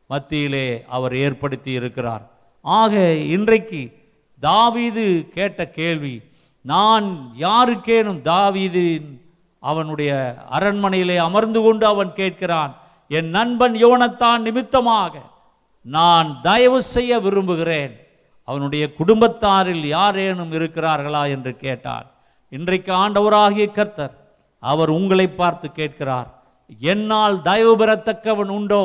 [0.10, 2.24] மத்தியிலே அவர் ஏற்படுத்தி இருக்கிறார்.
[2.66, 2.94] ஆக
[3.36, 3.82] இன்றைக்கு
[4.40, 6.16] தாவீது கேட்ட கேள்வி
[6.62, 7.08] நான்
[7.38, 9.10] யாருக்கேனும் தாவீதின்
[9.64, 10.12] அவனுடைய
[10.58, 12.74] அரண்மனையிலே அமர்ந்து கொண்டு அவன் கேட்கிறான்
[13.08, 15.14] என் நண்பன் யோனத்தான் நிமித்தமாக
[15.86, 17.94] நான் தயவு செய்ய விரும்புகிறேன்.
[18.44, 21.24] அவனுடைய குடும்பத்தாரில் யாரேனும் இருக்கிறார்களா?
[21.36, 22.08] என்று கேட்டான்
[22.50, 24.16] இன்றைக்கு ஆண்டவராகிய கர்த்தர்
[24.64, 26.30] அவர் உங்களை பார்த்து கேட்கிறார்
[26.92, 28.84] என்னால் தயவு பெறத்தக்கவன் உண்டோ?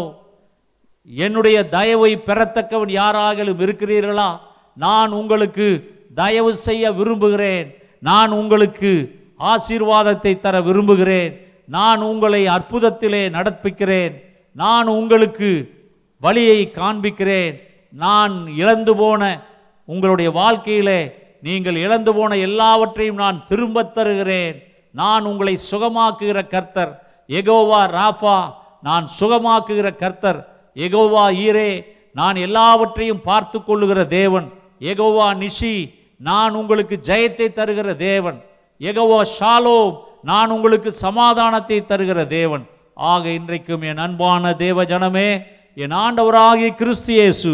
[1.06, 4.38] என்னுடைய தயவை பெறத்தக்கவன் யாராகலும் இருக்கிறீர்களா?
[4.76, 7.78] நான் உங்களுக்கு தயவு செய்ய விரும்புகிறேன்.
[8.00, 11.52] நான் உங்களுக்கு ஆசீர்வாதத்தை தர விரும்புகிறேன்.
[11.66, 14.22] நான் உங்களை அற்புதத்திலே நடப்பிக்கிறேன்.
[14.52, 15.70] நான் உங்களுக்கு
[16.20, 17.60] வழியை காண்பிக்கிறேன்.
[17.92, 19.40] நான் இழந்து போன
[19.84, 24.62] உங்களுடைய வாழ்க்கையிலே நீங்கள் இழந்து போன எல்லாவற்றையும் நான் திரும்பத் தருகிறேன்.
[24.90, 27.22] நான் உங்களை சுகமாக்குகிற கர்த்தர்.
[27.28, 30.53] எகோவா ராஃபா நான் சுகமாக்குகிற கர்த்தர்.
[30.76, 31.70] எகோவா ஈரே
[32.18, 34.46] நான் எல்லாவற்றையும் பார்த்து கொள்ளுகிற தேவன்.
[34.80, 35.74] எகோவா நிஷி
[36.20, 38.38] நான் உங்களுக்கு ஜெயத்தை தருகிற தேவன்.
[38.80, 39.78] எகோவா ஷாலோ
[40.30, 42.64] நான் உங்களுக்கு சமாதானத்தை தருகிற தேவன்.
[42.94, 45.28] ஆக இன்றைக்கும் என் அன்பான தேவ ஜனமே
[45.82, 47.52] என் ஆண்டவராகிய கிறிஸ்து இயேசு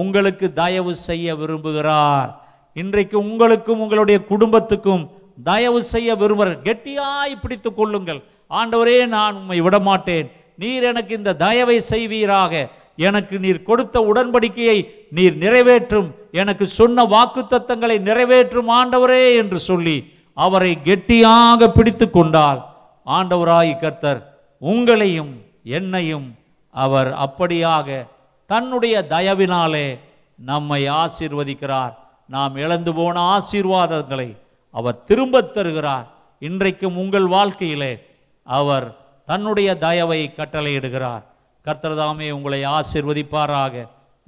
[0.00, 2.30] உங்களுக்கு தயவு செய்ய விரும்புகிறார்.
[2.76, 5.02] இன்றைக்கு உங்களுக்கும் உங்களுடைய குடும்பத்துக்கும்
[5.44, 6.62] தயவு செய்ய விரும்புகிறார்.
[6.68, 8.20] கெட்டியாய் பிடித்து கொள்ளுங்கள்.
[8.50, 10.28] ஆண்டவரே நான் உம்மை விடமாட்டேன்.
[10.62, 12.68] நீர் எனக்கு இந்த தயவை செய்வீராக.
[12.96, 16.14] எனக்கு நீர் கொடுத்த உடன்படிக்கையை நீர் நிறைவேற்றும்.
[16.32, 22.66] எனக்கு சொன்ன வாக்குத்தத்தங்களை நிறைவேற்றும் ஆண்டவரே என்று சொல்லி அவரை கெட்டியாக பிடித்து கொண்டால்
[23.06, 25.32] ஆண்டவராய் கர்த்தர் உங்களையும்
[25.64, 26.34] என்னையும்
[26.70, 28.06] அவர் அப்படியாக
[28.46, 29.98] தன்னுடைய தயவினாலே
[30.34, 31.94] நம்மை ஆசீர்வதிக்கிறார்.
[32.28, 34.36] நாம் இழந்து போன ஆசீர்வாதங்களை
[34.70, 36.06] அவர் திரும்பத் தருகிறார்.
[36.38, 37.98] இன்றைக்கும் உங்கள் வாழ்க்கையிலே
[38.42, 38.96] அவர்
[39.28, 41.24] தன்னுடைய தயவை கட்டளையிடுகிறார்.
[41.66, 43.74] கர்த்தர்தாமே உங்களை ஆசீர்வதிப்பாராக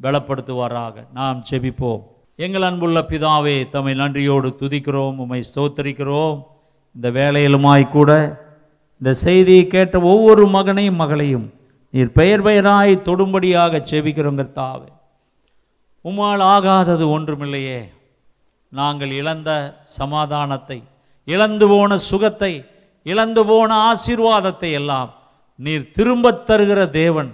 [0.02, 0.94] பலப்படுத்துவாராக.
[1.12, 2.02] நாம் செபிப்போம்
[2.36, 6.38] எங்கள் அன்புள்ள பிதாவே தம்மை நன்றியோடு துதிக்கிறோம் உம்மை ஸ்தோத்தரிக்கிறோம்.
[6.96, 8.10] இந்த வேலையிலுமாய் கூட
[9.00, 11.46] இந்த செய்தியை கேட்ட ஒவ்வொரு மகனையும் மகளையும்
[11.94, 14.88] நீர் பெயர் பெயராய் தொடும்படியாக செபிக்கிறோங்கிற கர்த்தாவே.
[16.04, 17.80] உம்மால் ஆகாதது ஒன்றுமில்லையே.
[18.68, 19.50] நாங்கள் இழந்த
[19.98, 20.78] சமாதானத்தை
[21.24, 22.52] இழந்து போன சுகத்தை
[23.06, 25.10] இழந்து போன ஆசீர்வாதத்தை எல்லாம்
[25.58, 27.30] நீர் திரும்பத் தருகிற தேவன்.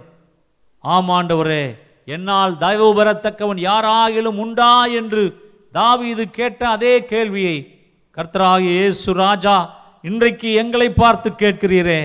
[0.84, 1.64] ஆமாண்டவரே
[2.04, 5.24] என்னால் தயவு பெறத்தக்கவன் யாராகிலும் உண்டா என்று
[5.74, 7.56] தாவீது கேட்ட அதே கேள்வியை
[8.16, 9.56] கர்த்தராகிய இயேசு ராஜா
[10.04, 12.00] இன்றைக்கு எங்களை பார்த்து கேட்கிறீரே.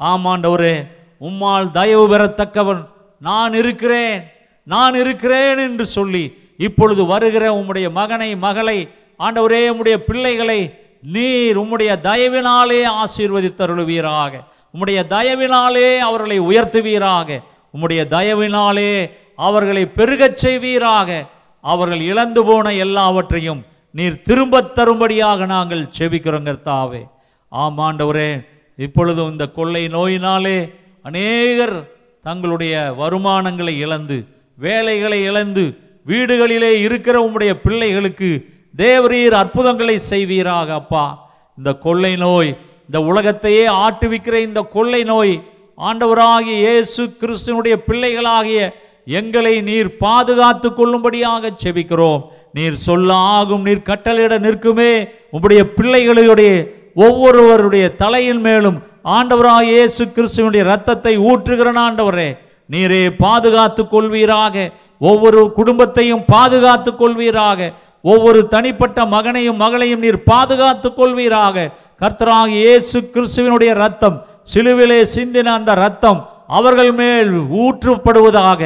[0.00, 0.76] ஆமாண்டவரே
[1.20, 2.82] உம்மால் தயவு பெறத்தக்கவன்
[3.20, 4.18] நான் இருக்கிறேன்
[4.66, 6.24] நான் இருக்கிறேன் என்று சொல்லி
[6.56, 8.78] இப்பொழுது வருகிற உம்முடைய மகனை மகளை
[9.20, 10.60] ஆண்டவரே உம்முடைய பிள்ளைகளை
[11.02, 14.32] நீர் உம்முடைய தயவினாலே ஆசீர்வதித்தருளுவீராக.
[14.74, 17.42] உம்முடைய தயவினாலே அவர்களை உயர்த்துவீராக.
[17.76, 21.26] உம்முடைய தயவினாலே அவர்களை பெருகச் செய்வீராக.
[21.60, 27.08] அவர்கள் இழந்து போன எல்லாவற்றையும் நீர் திரும்பத் தரும்படியாக நாங்கள் செவிக்கிறோங்க தாவே
[27.52, 28.46] ஆமாண்டவரே
[28.76, 31.90] இப்பொழுதும் இந்த கொள்ளை நோயினாலே அநேகர்
[32.22, 34.26] தங்களுடைய வருமானங்களை இழந்து
[34.56, 41.04] வேலைகளை இழந்து வீடுகளிலே இருக்கிற உம்முடைய பிள்ளைகளுக்கு தேவரீர் அற்புதங்களை செய்வீராக அப்பா.
[41.58, 42.50] இந்த கொள்ளை நோய்
[42.86, 45.34] இந்த உலகத்தையே ஆட்டுவிக்கிற இந்த கொள்ளை நோய்
[45.78, 48.60] ஆண்டவராகிய இயேசு கிறிஸ்துவனுடைய பிள்ளைகளாகிய
[49.04, 52.22] எங்களை நீர் பாதுகாத்து கொள்ளும்படியாக செபிக்கிறோம்.
[52.52, 54.92] நீர் சொல்ல ஆகும் நீர் கட்டளையிட நிற்குமே.
[55.34, 56.52] உம்முடைய பிள்ளைகளுடைய
[56.94, 58.78] ஒவ்வொருவருடைய தலையின் மேலும்
[59.16, 62.30] ஆண்டவராக இயேசு கிறிஸ்துவனுடைய ரத்தத்தை ஊற்றுகிற ஆண்டவரே.
[62.70, 64.56] நீரே பாதுகாத்து கொள்வீராக.
[64.98, 67.70] ஒவ்வொரு குடும்பத்தையும் பாதுகாத்து கொள்வீராக.
[68.04, 71.56] ஒவ்வொரு தனிப்பட்ட மகனையும் மகளையும் நீர் பாதுகாத்துக் கொள்வீராக.
[72.00, 74.16] கர்த்தராக இயேசு கிறிஸ்துவினுடைய ரத்தம்
[74.52, 76.20] சிலுவிலே சிந்தின அந்த ரத்தம்
[76.58, 77.32] அவர்கள் மேல்
[77.64, 78.62] ஊற்றப்படுவதாக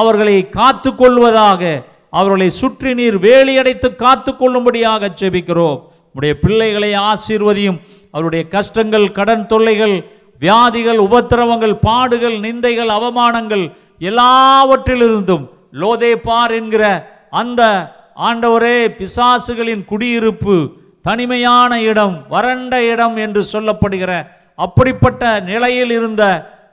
[0.00, 1.62] அவர்களை காத்து கொள்வதாக
[2.10, 5.78] அவர்களை சுற்றி நீர் வேலியடைத்து காத்து கொள்ளும்படியாக செபிக்கிறோம்
[6.14, 7.78] உடைய பிள்ளைகளை ஆசீர்வதியும்.
[8.10, 9.94] அவருடைய கஷ்டங்கள் கடன் தொல்லைகள்
[10.42, 13.64] வியாதிகள் உபத்திரவங்கள் பாடுகள் நிந்தைகள் அவமானங்கள்
[14.10, 15.44] எல்லாவற்றிலிருந்தும்
[15.80, 16.84] லோதேபார் என்கிற
[17.40, 17.62] அந்த
[18.16, 20.56] ஆண்டவரே பிசாசுகளின் குடியிருப்பு
[21.02, 24.12] தனிமையான இடம் வறண்ட இடம் என்று சொல்லப்படுகிற
[24.54, 26.22] அப்படிப்பட்ட நிலையில் இருந்த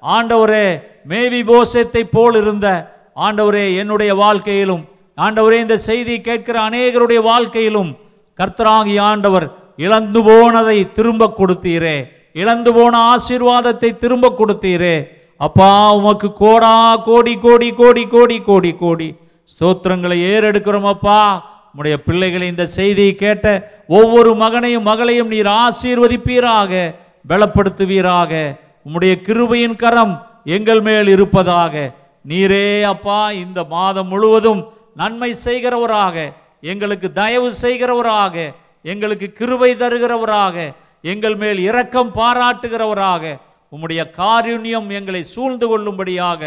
[0.02, 2.68] ஆண்டவரே மேவி போசத்தை போல் இருந்த
[3.16, 4.84] ஆண்டவரே என்னுடைய வாழ்க்கையிலும்
[5.18, 7.98] ஆண்டவரே இந்த செய்தி கேட்கிற அநேகருடைய வாழ்க்கையிலும்
[8.40, 11.98] கர்த்தராகி ஆண்டவர் இழந்து போனதை திரும்ப கொடுத்தீரே.
[12.34, 14.96] இழந்து போன ஆசீர்வாதத்தை திரும்ப கொடுத்தீரே.
[15.38, 19.16] அப்பா உமக்கு கோடா கோடி கோடி கோடி கோடி கோடி கோடி.
[19.52, 21.20] ஸ்தோத்திரங்களை ஏறெடுக்கிறோமப்பா
[21.76, 23.46] உடைய பிள்ளைகளை இந்த செய்தியை கேட்ட
[23.98, 26.72] ஒவ்வொரு மகனையும் மகளையும் நீர் ஆசீர்வதிப்பீராக
[27.26, 28.32] பலப்படுத்துவீராக.
[28.86, 30.14] உம்முடைய கிருபையின் கரம்
[30.58, 31.74] எங்கள் மேல் இருப்பதாக.
[32.26, 34.62] நீரே அப்பா இந்த மாதம் முழுவதும்
[34.96, 36.16] நன்மை செய்கிறவராக
[36.72, 38.36] எங்களுக்கு தயவு செய்கிறவராக
[38.86, 40.56] எங்களுக்கு கிருபை தருகிறவராக
[41.04, 43.24] எங்கள் மேல் இரக்கம் பாராட்டுகிறவராக
[43.72, 46.42] உம்முடைய காருண்யம் எங்களை சூழ்ந்து கொள்ளும்படியாக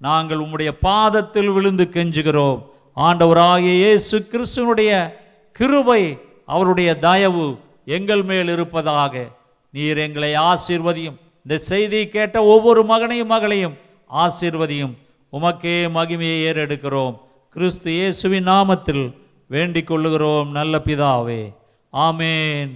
[0.00, 2.60] நாங்கள் உம்முடைய பாதத்தில் விழுந்து கெஞ்சுகிறோம்.
[2.96, 5.12] ஆண்டவராகிய இயேசு கிறிஸ்துவனுடைய
[5.52, 9.28] கிருபை அவருடைய தயவு எங்கள் மேல் இருப்பதாக.
[9.70, 11.18] நீர் எங்களை ஆசீர்வதியும்.
[11.46, 13.76] இந்த செய்தி கேட்ட ஒவ்வொரு மகனையும் மகளையும்
[14.14, 14.94] ஆசீர்வதியும்.
[15.32, 17.18] உமக்கே மகிமையை ஏறெடுக்கிறோம்.
[17.50, 21.54] கிறிஸ்து இயேசுவின் நாமத்தில் வேண்டிக் கொள்ளுகிறோம் நல்ல பிதாவே.
[21.92, 22.72] ஆமேன்.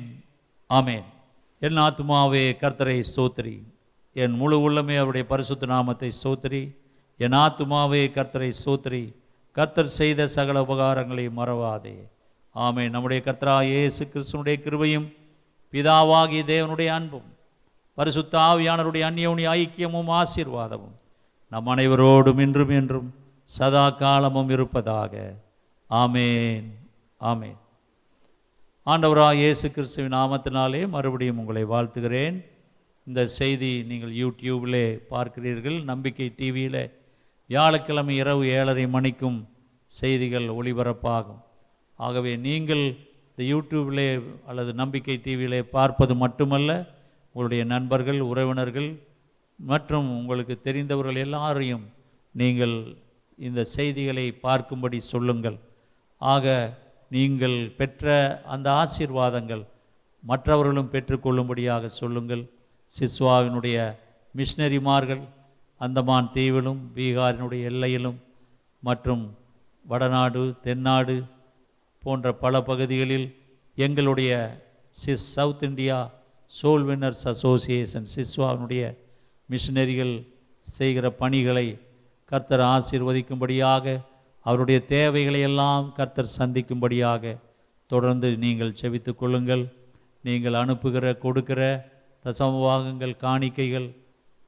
[0.74, 1.04] ஆமேன்.
[1.60, 3.56] என் ஆத்மாவே கர்த்தரை சோத்திரி
[4.12, 6.62] என் முழு உள்ளமே அவருடைய பரிசுத்த நாமத்தை சோத்திரி
[7.16, 9.14] என் ஆத்துமாவே கர்த்தரை சோத்திரி.
[9.52, 11.96] கர்த்தர் செய்த சகல உபகாரங்களை மறவாதே.
[12.54, 15.06] ஆமே நம்முடைய கர்த்தரா இயேசு கிறிஸ்துனுடைய கிருபையும்
[15.72, 17.28] பிதாவாகிய தேவனுடைய அன்பும்
[17.94, 20.96] பரிசுத்த ஆவியானருடைய அந்யோனி ஐக்கியமும் ஆசீர்வாதமும்
[21.48, 25.34] நம் அனைவரோடும் இன்றும் என்றும் சதா காலமும் இருப்பதாக.
[25.90, 26.66] ஆமேன்.
[27.20, 27.58] ஆமேன்.
[28.86, 32.44] ஆண்டவராக இயேசு கிறிஸ்துவின் நாமத்தினாலே மறுபடியும் உங்களை வாழ்த்துகிறேன்.
[33.06, 35.84] இந்த செய்தி நீங்கள் யூடியூபிலே பார்க்கிறீர்கள்.
[35.84, 37.03] நம்பிக்கை டிவியில்
[37.50, 39.38] வியாழக்கிழமை இரவு ஏழரை மணிக்கும்
[39.86, 41.40] செய்திகள் ஒளிபரப்பாகும்.
[41.98, 42.84] ஆகவே நீங்கள்
[43.30, 44.06] இந்த யூடியூபிலே
[44.46, 46.70] அல்லது நம்பிக்கை டிவியிலே பார்ப்பது மட்டுமல்ல
[47.34, 48.88] உங்களுடைய நண்பர்கள் உறவினர்கள்
[49.58, 51.84] மற்றும் உங்களுக்கு தெரிந்தவர்கள் எல்லாரையும்
[52.34, 52.74] நீங்கள்
[53.46, 55.58] இந்த செய்திகளை பார்க்கும்படி சொல்லுங்கள்.
[56.18, 56.46] ஆக
[57.08, 58.12] நீங்கள் பெற்ற
[58.54, 59.64] அந்த ஆசீர்வாதங்கள்
[60.24, 62.44] மற்றவர்களும் பெற்றுக்கொள்ளும்படியாக சொல்லுங்கள்.
[62.92, 63.78] சிஸ்வாவினுடைய
[64.34, 65.22] மிஷினரிமார்கள்
[65.80, 68.18] அந்தமான் தீவிலும் பீகாரினுடைய எல்லையிலும்
[68.82, 69.24] மற்றும்
[69.84, 71.16] வடநாடு தென்னாடு
[72.02, 73.26] போன்ற பல பகுதிகளில்
[73.78, 74.32] எங்களுடைய
[74.94, 75.98] sis South India
[76.52, 78.82] Soul Winners Association சிஸ்வாவினுடைய
[79.48, 80.14] மிஷினரிகள்
[80.64, 81.66] செய்கிற பணிகளை
[82.30, 83.96] கர்த்தர் ஆசீர்வதிக்கும்படியாக
[84.46, 87.34] அவருடைய தேவைகளை எல்லாம் கர்த்தர் சந்திக்கும்படியாக
[87.90, 89.64] தொடர்ந்து நீங்கள் செவித்துக்கொள்ளுங்கள்
[90.24, 91.60] நீங்கள் அனுப்புகிற கொடுக்கிற
[92.24, 93.88] தசமபாகங்கள் காணிக்கைகள்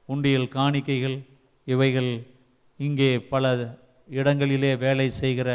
[0.09, 1.17] உண்டியல் காணிக்கைகள்
[1.65, 2.11] இவைகள்
[2.77, 3.45] இங்கே பல
[4.09, 5.51] இடங்களிலே வேலை செய்கிற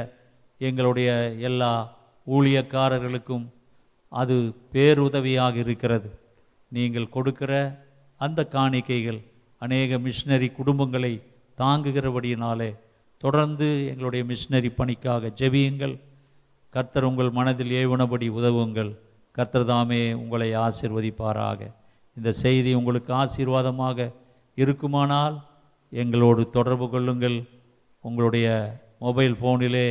[0.57, 1.71] எங்களுடைய எல்லா
[2.27, 3.45] ஊழியக்காரர்களுக்கும்
[4.11, 4.35] அது
[4.73, 6.09] பேருதவியாக இருக்கிறது.
[6.71, 7.53] நீங்கள் கொடுக்கிற
[8.17, 9.19] அந்த காணிக்கைகள்
[9.57, 11.13] அநேக மிஷினரி குடும்பங்களை
[11.57, 12.75] தாங்குகிறபடியினாலே
[13.17, 15.95] தொடர்ந்து எங்களுடைய மிஷினரி பணிக்காக ஜெபியுங்கள்.
[16.69, 18.91] கர்த்தர் உங்கள் மனதில் ஏவுனபடி உதவுங்கள்.
[19.31, 21.59] கர்த்தர் தாமே உங்களை ஆசீர்வதிப்பாராக.
[22.17, 24.11] இந்த செய்தி உங்களுக்கு ஆசீர்வாதமாக
[24.63, 25.35] இருக்குமானால்
[26.01, 27.37] எங்களோடு தொடர்பு கொள்ளுங்கள்.
[28.07, 28.47] உங்களுடைய
[29.05, 29.87] மொபைல் ஃபோனிலே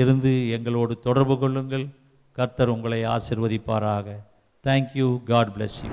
[0.00, 1.86] இருந்து எங்களோடு தொடர்பு கொள்ளுங்கள்.
[2.38, 4.08] கர்த்தர் உங்களை ஆசிர்வதிப்பாராக.
[4.66, 5.92] Thank you God bless you